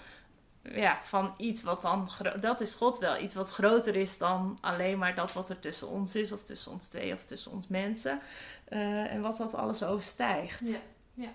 ja, 0.63 1.03
van 1.03 1.33
iets 1.37 1.63
wat 1.63 1.81
dan, 1.81 2.09
dat 2.39 2.61
is 2.61 2.73
God 2.73 2.97
wel, 2.97 3.21
iets 3.21 3.33
wat 3.33 3.49
groter 3.49 3.95
is 3.95 4.17
dan 4.17 4.57
alleen 4.61 4.97
maar 4.97 5.15
dat 5.15 5.33
wat 5.33 5.49
er 5.49 5.59
tussen 5.59 5.87
ons 5.87 6.15
is, 6.15 6.31
of 6.31 6.43
tussen 6.43 6.71
ons 6.71 6.87
twee, 6.87 7.13
of 7.13 7.25
tussen 7.25 7.51
ons 7.51 7.67
mensen. 7.67 8.19
Uh, 8.69 9.13
en 9.13 9.21
wat 9.21 9.37
dat 9.37 9.53
alles 9.53 9.83
overstijgt. 9.83 10.67
Ja, 10.67 10.79
ja. 11.13 11.33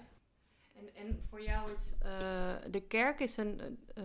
En, 0.76 0.94
en 0.94 1.20
voor 1.28 1.42
jou 1.42 1.72
is 1.72 1.94
uh, 2.04 2.70
de 2.70 2.80
kerk 2.80 3.20
is 3.20 3.36
een. 3.36 3.78
Uh, 3.98 4.04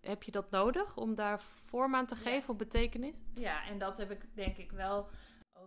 heb 0.00 0.22
je 0.22 0.30
dat 0.30 0.50
nodig 0.50 0.96
om 0.96 1.14
daar 1.14 1.40
vorm 1.64 1.94
aan 1.94 2.06
te 2.06 2.16
geven 2.16 2.32
ja. 2.32 2.46
of 2.46 2.56
betekenis? 2.56 3.16
Ja, 3.34 3.66
en 3.66 3.78
dat 3.78 3.96
heb 3.96 4.10
ik 4.10 4.20
denk 4.34 4.56
ik 4.56 4.72
wel 4.72 5.08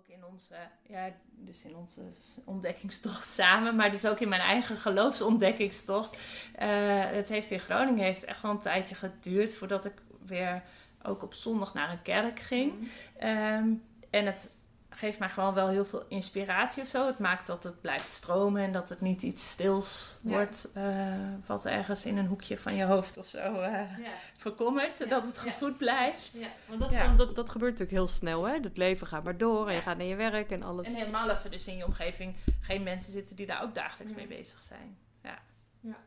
ook 0.06 0.18
in 0.18 0.26
onze, 0.26 0.56
ja, 0.88 1.12
dus 1.32 1.64
in 1.64 1.76
onze 1.76 2.02
ontdekkingstocht 2.46 3.30
samen, 3.30 3.76
maar 3.76 3.92
dus 3.92 4.06
ook 4.06 4.20
in 4.20 4.30
mijn 4.30 4.42
eigen 4.42 4.76
geloofsontdekkingstocht. 4.78 6.16
Uh, 6.16 7.06
het 7.06 7.30
heeft 7.30 7.52
in 7.52 7.60
Groningen 7.60 8.04
heeft 8.04 8.24
echt 8.24 8.42
wel 8.42 8.52
een 8.52 8.60
tijdje 8.60 8.96
geduurd 8.96 9.56
voordat 9.56 9.86
ik 9.86 9.94
weer 10.26 10.64
ook 11.04 11.24
op 11.24 11.34
zondag 11.34 11.74
naar 11.74 11.92
een 11.92 12.02
kerk 12.02 12.40
ging. 12.40 12.74
Mhm. 12.74 12.88
Ehm, 13.18 13.70
en 14.10 14.26
het 14.26 14.50
geeft 14.96 15.20
mij 15.20 15.30
gewoon 15.30 15.54
wel 15.54 15.70
heel 15.70 15.86
veel 15.86 16.06
inspiratie 16.08 16.84
of 16.84 16.88
zo. 16.88 17.08
Het 17.08 17.20
maakt 17.20 17.48
dat 17.48 17.64
het 17.64 17.82
blijft 17.82 18.12
stromen 18.12 18.64
en 18.64 18.72
dat 18.72 18.90
het 18.90 19.02
niet 19.02 19.24
iets 19.24 19.50
stils 19.50 20.20
wordt, 20.24 20.70
uh, 20.78 21.14
wat 21.46 21.66
ergens 21.66 22.06
in 22.06 22.18
een 22.18 22.28
hoekje 22.28 22.58
van 22.58 22.76
je 22.76 22.84
hoofd 22.84 23.18
of 23.18 23.26
zo 23.26 23.54
uh, 23.54 23.98
ja. 23.98 24.14
verkommert. 24.38 25.10
Dat 25.10 25.26
het 25.26 25.38
gevoed 25.38 25.78
blijft. 25.78 26.32
Ja, 26.34 26.48
want 26.66 26.92
dat, 26.92 27.18
dat, 27.18 27.36
dat, 27.36 27.50
gebeurt 27.50 27.72
natuurlijk 27.72 27.98
heel 27.98 28.16
snel, 28.16 28.44
hè? 28.44 28.54
Het 28.54 28.78
leven 28.78 29.08
gaat 29.08 29.24
maar 29.24 29.38
door 29.38 29.68
en 29.68 29.76
je 29.76 29.82
gaat 29.82 29.98
naar 29.98 30.08
je 30.08 30.16
werk 30.16 30.52
en 30.52 30.64
alles. 30.64 30.88
En 30.88 30.96
helemaal 30.96 31.30
als 31.30 31.44
er 31.44 31.52
dus 31.52 31.68
in 31.68 31.78
je 31.78 31.86
omgeving 31.86 32.36
geen 32.60 32.84
mensen 32.84 33.12
zitten 33.12 33.36
die 33.36 33.46
daar 33.46 33.64
ook 33.64 33.76
dagelijks 33.76 34.14
mee 34.14 34.28
bezig 34.28 34.62
zijn. 34.62 34.98
Ja. 35.24 35.40
Ja. 35.80 35.98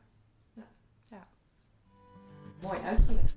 ja. 1.11 1.27
Mooi 2.61 2.79
uitgelegd. 2.85 3.37